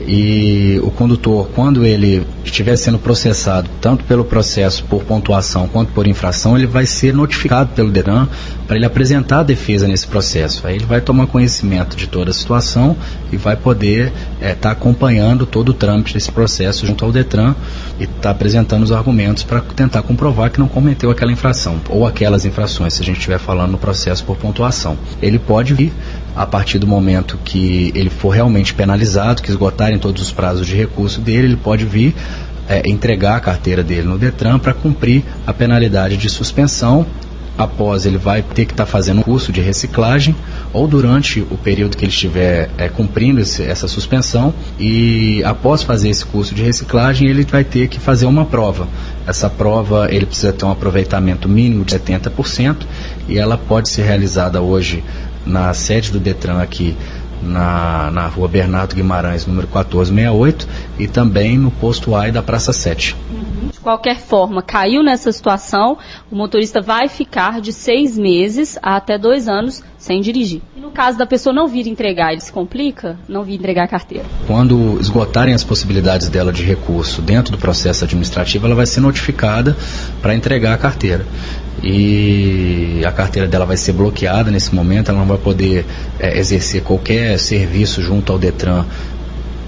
e 0.00 0.78
o 0.82 0.90
condutor, 0.90 1.48
quando 1.54 1.84
ele 1.84 2.26
estiver 2.44 2.76
sendo 2.76 2.98
processado, 2.98 3.68
tanto 3.80 4.04
pelo 4.04 4.24
processo 4.24 4.84
por 4.84 5.02
pontuação 5.04 5.66
quanto 5.68 5.92
por 5.92 6.06
infração, 6.06 6.56
ele 6.56 6.66
vai 6.66 6.84
ser 6.84 7.14
notificado 7.14 7.70
pelo 7.74 7.90
DERAN 7.90 8.28
para 8.66 8.76
ele 8.76 8.84
apresentar 8.84 9.40
a 9.40 9.42
defesa 9.42 9.88
nesse 9.88 10.06
processo. 10.06 10.66
Aí 10.66 10.76
ele 10.76 10.84
vai 10.84 11.00
tomar 11.00 11.26
conhecimento 11.26 11.96
de 11.96 12.06
toda 12.06 12.30
a 12.30 12.34
situação 12.34 12.96
e 13.32 13.36
vai 13.36 13.56
poder 13.56 14.12
estar 14.34 14.46
é, 14.46 14.54
tá 14.54 14.70
acompanhando 14.70 15.46
todo 15.46 15.70
o 15.70 15.74
trâmite 15.74 16.12
desse 16.12 16.30
processo 16.30 16.86
junto 16.86 17.04
ao 17.04 17.12
DETRAN 17.12 17.54
e 17.98 18.04
estar 18.04 18.20
tá 18.20 18.30
apresentando 18.30 18.82
os 18.82 18.92
argumentos 18.92 19.44
para 19.44 19.60
tentar 19.60 20.02
comprovar 20.02 20.50
que 20.50 20.58
não 20.58 20.68
cometeu 20.68 21.10
aquela 21.10 21.32
infração 21.32 21.80
ou 21.88 22.06
aquelas 22.06 22.44
infrações, 22.44 22.94
se 22.94 23.02
a 23.02 23.04
gente 23.04 23.16
estiver 23.16 23.38
falando 23.38 23.72
no 23.72 23.78
processo 23.78 24.24
por 24.24 24.36
pontuação. 24.36 24.98
Ele 25.22 25.38
pode 25.38 25.72
vir 25.72 25.92
a 26.36 26.44
partir 26.44 26.78
do 26.78 26.86
momento 26.86 27.38
que 27.42 27.90
ele 27.94 28.10
for 28.10 28.28
realmente 28.28 28.74
penalizado, 28.74 29.42
que 29.42 29.50
esgotarem 29.50 29.98
todos 29.98 30.20
os 30.20 30.30
prazos 30.30 30.66
de 30.66 30.76
recurso 30.76 31.20
dele, 31.20 31.46
ele 31.46 31.56
pode 31.56 31.86
vir 31.86 32.14
é, 32.68 32.82
entregar 32.88 33.36
a 33.36 33.40
carteira 33.40 33.82
dele 33.82 34.02
no 34.02 34.18
Detran 34.18 34.58
para 34.58 34.74
cumprir 34.74 35.24
a 35.46 35.52
penalidade 35.52 36.16
de 36.16 36.28
suspensão. 36.28 37.06
Após 37.58 38.04
ele 38.04 38.18
vai 38.18 38.42
ter 38.42 38.66
que 38.66 38.74
estar 38.74 38.84
tá 38.84 38.90
fazendo 38.90 39.20
um 39.20 39.22
curso 39.22 39.50
de 39.50 39.62
reciclagem 39.62 40.36
ou 40.74 40.86
durante 40.86 41.40
o 41.40 41.56
período 41.56 41.96
que 41.96 42.04
ele 42.04 42.12
estiver 42.12 42.68
é, 42.76 42.86
cumprindo 42.86 43.40
esse, 43.40 43.62
essa 43.62 43.88
suspensão 43.88 44.52
e 44.78 45.42
após 45.42 45.82
fazer 45.82 46.10
esse 46.10 46.26
curso 46.26 46.54
de 46.54 46.62
reciclagem 46.62 47.26
ele 47.30 47.46
vai 47.46 47.64
ter 47.64 47.88
que 47.88 47.98
fazer 47.98 48.26
uma 48.26 48.44
prova. 48.44 48.86
Essa 49.26 49.48
prova 49.48 50.06
ele 50.10 50.26
precisa 50.26 50.52
ter 50.52 50.66
um 50.66 50.70
aproveitamento 50.70 51.48
mínimo 51.48 51.82
de 51.82 51.98
70% 51.98 52.76
e 53.26 53.38
ela 53.38 53.56
pode 53.56 53.88
ser 53.88 54.02
realizada 54.02 54.60
hoje 54.60 55.02
na 55.46 55.72
sede 55.72 56.10
do 56.10 56.18
Detran 56.18 56.60
aqui 56.60 56.96
na, 57.42 58.10
na 58.10 58.26
rua 58.26 58.48
Bernardo 58.48 58.94
Guimarães, 58.94 59.46
número 59.46 59.66
1468, 59.66 60.66
e 60.98 61.06
também 61.06 61.58
no 61.58 61.70
posto 61.70 62.14
AI 62.14 62.32
da 62.32 62.42
Praça 62.42 62.72
7. 62.72 63.16
Uhum. 63.30 63.68
De 63.72 63.80
qualquer 63.80 64.18
forma, 64.18 64.62
caiu 64.62 65.02
nessa 65.02 65.30
situação, 65.30 65.98
o 66.30 66.36
motorista 66.36 66.80
vai 66.80 67.08
ficar 67.08 67.60
de 67.60 67.72
seis 67.72 68.18
meses 68.18 68.78
a 68.82 68.96
até 68.96 69.18
dois 69.18 69.48
anos 69.48 69.82
sem 69.98 70.20
dirigir. 70.20 70.62
E 70.76 70.80
no 70.80 70.90
caso 70.90 71.18
da 71.18 71.26
pessoa 71.26 71.52
não 71.52 71.68
vir 71.68 71.86
entregar, 71.86 72.32
ele 72.32 72.40
se 72.40 72.52
complica? 72.52 73.16
Não 73.28 73.44
vir 73.44 73.54
entregar 73.54 73.84
a 73.84 73.88
carteira? 73.88 74.24
Quando 74.46 74.98
esgotarem 75.00 75.54
as 75.54 75.64
possibilidades 75.64 76.28
dela 76.28 76.52
de 76.52 76.62
recurso 76.62 77.22
dentro 77.22 77.52
do 77.52 77.58
processo 77.58 78.04
administrativo, 78.04 78.66
ela 78.66 78.74
vai 78.74 78.86
ser 78.86 79.00
notificada 79.00 79.76
para 80.20 80.34
entregar 80.34 80.72
a 80.72 80.78
carteira. 80.78 81.24
E 81.82 83.02
a 83.04 83.12
carteira 83.12 83.46
dela 83.46 83.66
vai 83.66 83.76
ser 83.76 83.92
bloqueada 83.92 84.50
nesse 84.50 84.74
momento, 84.74 85.10
ela 85.10 85.18
não 85.18 85.26
vai 85.26 85.38
poder 85.38 85.84
é, 86.18 86.38
exercer 86.38 86.82
qualquer 86.82 87.38
serviço 87.38 88.00
junto 88.02 88.32
ao 88.32 88.38
Detran 88.38 88.84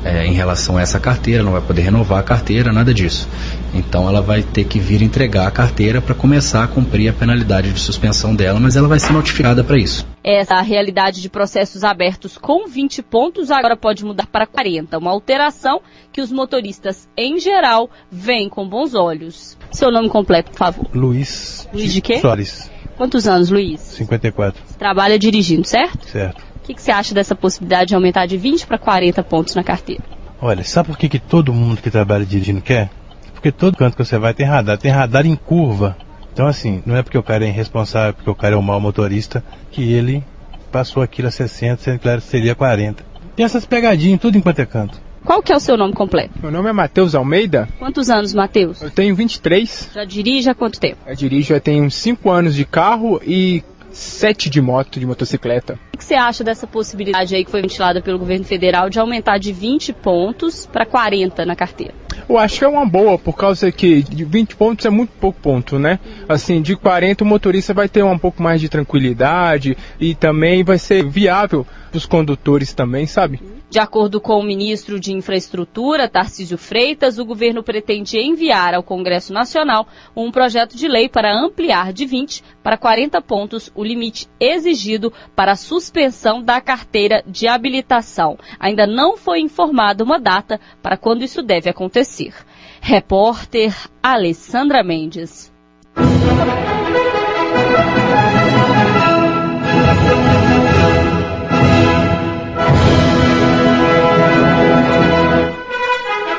é, 0.05 0.27
em 0.27 0.33
relação 0.33 0.77
a 0.77 0.83
essa 0.83 0.99
carteira, 0.99 1.43
não 1.43 1.53
vai 1.53 1.61
poder 1.61 1.83
renovar 1.83 2.21
a 2.21 2.23
carteira, 2.23 2.73
nada 2.73 2.95
disso. 2.95 3.29
Então 3.75 4.09
ela 4.09 4.21
vai 4.21 4.43
ter 4.43 4.65
que 4.65 4.79
vir 4.79 5.03
entregar 5.03 5.47
a 5.47 5.51
carteira 5.51 6.01
para 6.01 6.15
começar 6.15 6.65
a 6.65 6.69
cumprir 6.69 7.09
a 7.09 7.13
penalidade 7.13 7.73
de 7.73 7.81
suspensão 7.81 8.35
dela, 8.35 8.59
mas 8.59 8.77
ela 8.77 8.89
vai 8.89 8.99
ser 8.99 9.13
notificada 9.13 9.63
para 9.63 9.79
isso. 9.79 10.07
Essa 10.25 10.61
realidade 10.61 11.21
de 11.21 11.29
processos 11.29 11.85
abertos 11.85 12.37
com 12.37 12.67
20 12.67 13.03
pontos 13.03 13.51
agora 13.51 13.77
pode 13.77 14.05
mudar 14.05 14.27
para 14.27 14.47
40, 14.47 14.99
uma 14.99 15.11
alteração 15.11 15.81
que 16.13 16.21
os 16.21 16.33
motoristas 16.33 17.09
em 17.17 17.39
geral 17.39 17.91
veem 18.11 18.49
com 18.49 18.69
bons 18.69 18.95
olhos. 18.95 19.57
Seu 19.71 19.91
nome 19.91 20.09
completo, 20.09 20.51
por 20.51 20.59
favor. 20.59 20.87
Luiz. 20.95 21.69
Luiz 21.73 21.93
de 21.93 22.01
quê? 22.01 22.19
Soares. 22.19 22.71
Quantos 22.97 23.29
anos, 23.29 23.49
Luiz? 23.49 23.81
54. 23.81 24.61
Você 24.67 24.77
trabalha 24.77 25.19
dirigindo, 25.19 25.67
certo? 25.67 26.05
Certo. 26.07 26.43
O 26.57 26.61
que, 26.69 26.75
que 26.75 26.83
você 26.83 26.91
acha 26.91 27.15
dessa 27.15 27.35
possibilidade 27.35 27.89
de 27.89 27.95
aumentar 27.95 28.27
de 28.27 28.37
20 28.37 28.67
para 28.67 28.77
40 28.77 29.23
pontos 29.23 29.55
na 29.55 29.63
carteira? 29.63 30.03
Olha, 30.41 30.65
sabe 30.65 30.89
por 30.89 30.99
que, 30.99 31.09
que 31.09 31.19
todo 31.19 31.53
mundo 31.53 31.81
que 31.81 31.91
trabalha 31.91 32.25
dirigindo 32.27 32.61
quer? 32.61 32.91
Porque 33.39 33.53
todo 33.53 33.77
canto 33.77 33.97
que 33.97 34.05
você 34.05 34.19
vai 34.19 34.35
tem 34.35 34.45
radar, 34.45 34.77
tem 34.77 34.91
radar 34.91 35.25
em 35.25 35.37
curva. 35.37 35.97
Então 36.33 36.49
assim, 36.49 36.83
não 36.85 36.97
é 36.97 37.03
porque 37.05 37.17
o 37.17 37.23
cara 37.23 37.45
é 37.45 37.49
irresponsável, 37.49 38.13
porque 38.13 38.29
o 38.29 38.35
cara 38.35 38.57
é 38.57 38.59
um 38.59 38.63
mau 38.63 38.81
motorista, 38.81 39.45
que 39.71 39.93
ele 39.93 40.25
passou 40.73 41.05
aquilo 41.05 41.29
a 41.29 41.31
60, 41.31 41.83
sendo 41.83 42.01
que 42.01 42.21
seria 42.21 42.57
40. 42.57 43.05
Tem 43.37 43.45
essas 43.45 43.65
pegadinhas 43.65 44.21
tudo 44.21 44.37
enquanto 44.37 44.59
é 44.59 44.67
canto. 44.67 45.01
Qual 45.25 45.41
que 45.41 45.53
é 45.53 45.57
o 45.57 45.61
seu 45.61 45.77
nome 45.77 45.93
completo? 45.93 46.33
Meu 46.43 46.51
nome 46.51 46.69
é 46.69 46.73
Matheus 46.73 47.15
Almeida. 47.15 47.69
Quantos 47.79 48.11
anos, 48.11 48.35
Matheus? 48.35 48.83
Eu 48.83 48.91
tenho 48.91 49.15
23. 49.15 49.91
Já 49.95 50.05
dirige 50.05 50.51
há 50.51 50.55
quanto 50.55 50.81
tempo? 50.81 50.99
Eu 51.07 51.15
dirijo, 51.15 51.55
eu 51.55 51.61
tenho 51.61 51.89
5 51.89 52.31
anos 52.31 52.57
de 52.57 52.65
carro 52.65 53.21
e 53.25 53.63
7 53.93 54.51
de 54.51 54.61
moto, 54.61 55.01
de 55.01 55.07
motocicleta. 55.07 55.79
O 55.95 55.99
que 55.99 56.05
você 56.05 56.15
acha 56.15 56.45
dessa 56.45 56.67
possibilidade 56.67 57.35
aí 57.35 57.45
que 57.45 57.51
foi 57.51 57.61
ventilada 57.61 58.01
pelo 58.01 58.19
governo 58.19 58.45
federal 58.45 58.89
de 58.89 58.99
aumentar 58.99 59.39
de 59.39 59.53
20 59.53 59.93
pontos 59.93 60.67
para 60.67 60.87
40 60.87 61.45
na 61.45 61.57
carteira? 61.57 61.95
Eu 62.29 62.39
acho 62.39 62.59
que 62.59 62.65
é 62.65 62.69
uma 62.69 62.87
boa, 62.87 63.19
por 63.19 63.37
causa 63.37 63.73
que 63.73 64.03
de 64.03 64.25
20 64.25 64.57
pontos 64.57 64.85
é 64.87 64.91
muito 64.91 65.11
pouco 65.19 65.41
ponto, 65.41 65.79
né? 65.79 65.99
Assim, 66.29 66.61
de 66.61 66.77
40 66.77 67.25
o 67.25 67.27
motorista 67.27 67.73
vai 67.73 67.89
ter 67.89 68.03
um 68.03 68.19
pouco 68.19 68.43
mais 68.43 68.61
de 68.61 68.69
tranquilidade 68.69 69.77
e 69.99 70.15
também 70.15 70.63
vai 70.63 70.79
ser 70.79 71.05
viável 71.07 71.67
para 71.91 71.99
os 71.99 72.07
condutores 72.07 72.73
também, 72.73 73.07
sabe? 73.07 73.41
De 73.71 73.79
acordo 73.79 74.19
com 74.19 74.39
o 74.39 74.43
ministro 74.43 74.99
de 74.99 75.13
Infraestrutura, 75.13 76.09
Tarcísio 76.09 76.57
Freitas, 76.57 77.19
o 77.19 77.25
governo 77.25 77.63
pretende 77.63 78.19
enviar 78.19 78.73
ao 78.73 78.83
Congresso 78.83 79.31
Nacional 79.31 79.87
um 80.17 80.31
projeto 80.31 80.75
de 80.75 80.89
lei 80.89 81.07
para 81.07 81.35
ampliar 81.35 81.93
de 81.93 82.07
20 82.07 82.43
para 82.63 82.79
40 82.79 83.21
pontos 83.21 83.71
o 83.75 83.85
limite 83.85 84.27
exigido 84.41 85.13
para 85.37 85.53
a 85.53 85.57
suspensão 85.57 86.43
da 86.43 86.63
carteira 86.63 87.23
de 87.27 87.47
habilitação. 87.47 88.39
Ainda 88.59 88.87
não 88.87 89.19
foi 89.19 89.41
informada 89.41 90.03
uma 90.03 90.19
data 90.19 90.59
para 90.83 90.97
quando 90.97 91.23
isso 91.23 91.43
deve 91.43 91.69
acontecer. 91.69 92.35
Repórter 92.81 93.75
Alessandra 94.03 94.83
Mendes. 94.83 95.53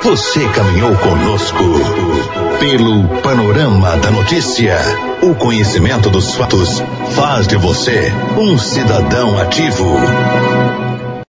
Você 0.10 0.44
caminhou 0.50 0.92
conosco 0.98 1.64
pelo 2.60 3.08
panorama 3.22 3.96
da 3.98 4.10
notícia. 4.10 4.76
O 5.22 5.36
conhecimento 5.36 6.10
dos 6.10 6.34
fatos 6.34 6.84
faz 7.12 7.46
de 7.46 7.56
você 7.56 8.12
um 8.36 8.58
cidadão 8.58 9.38
ativo. 9.38 9.86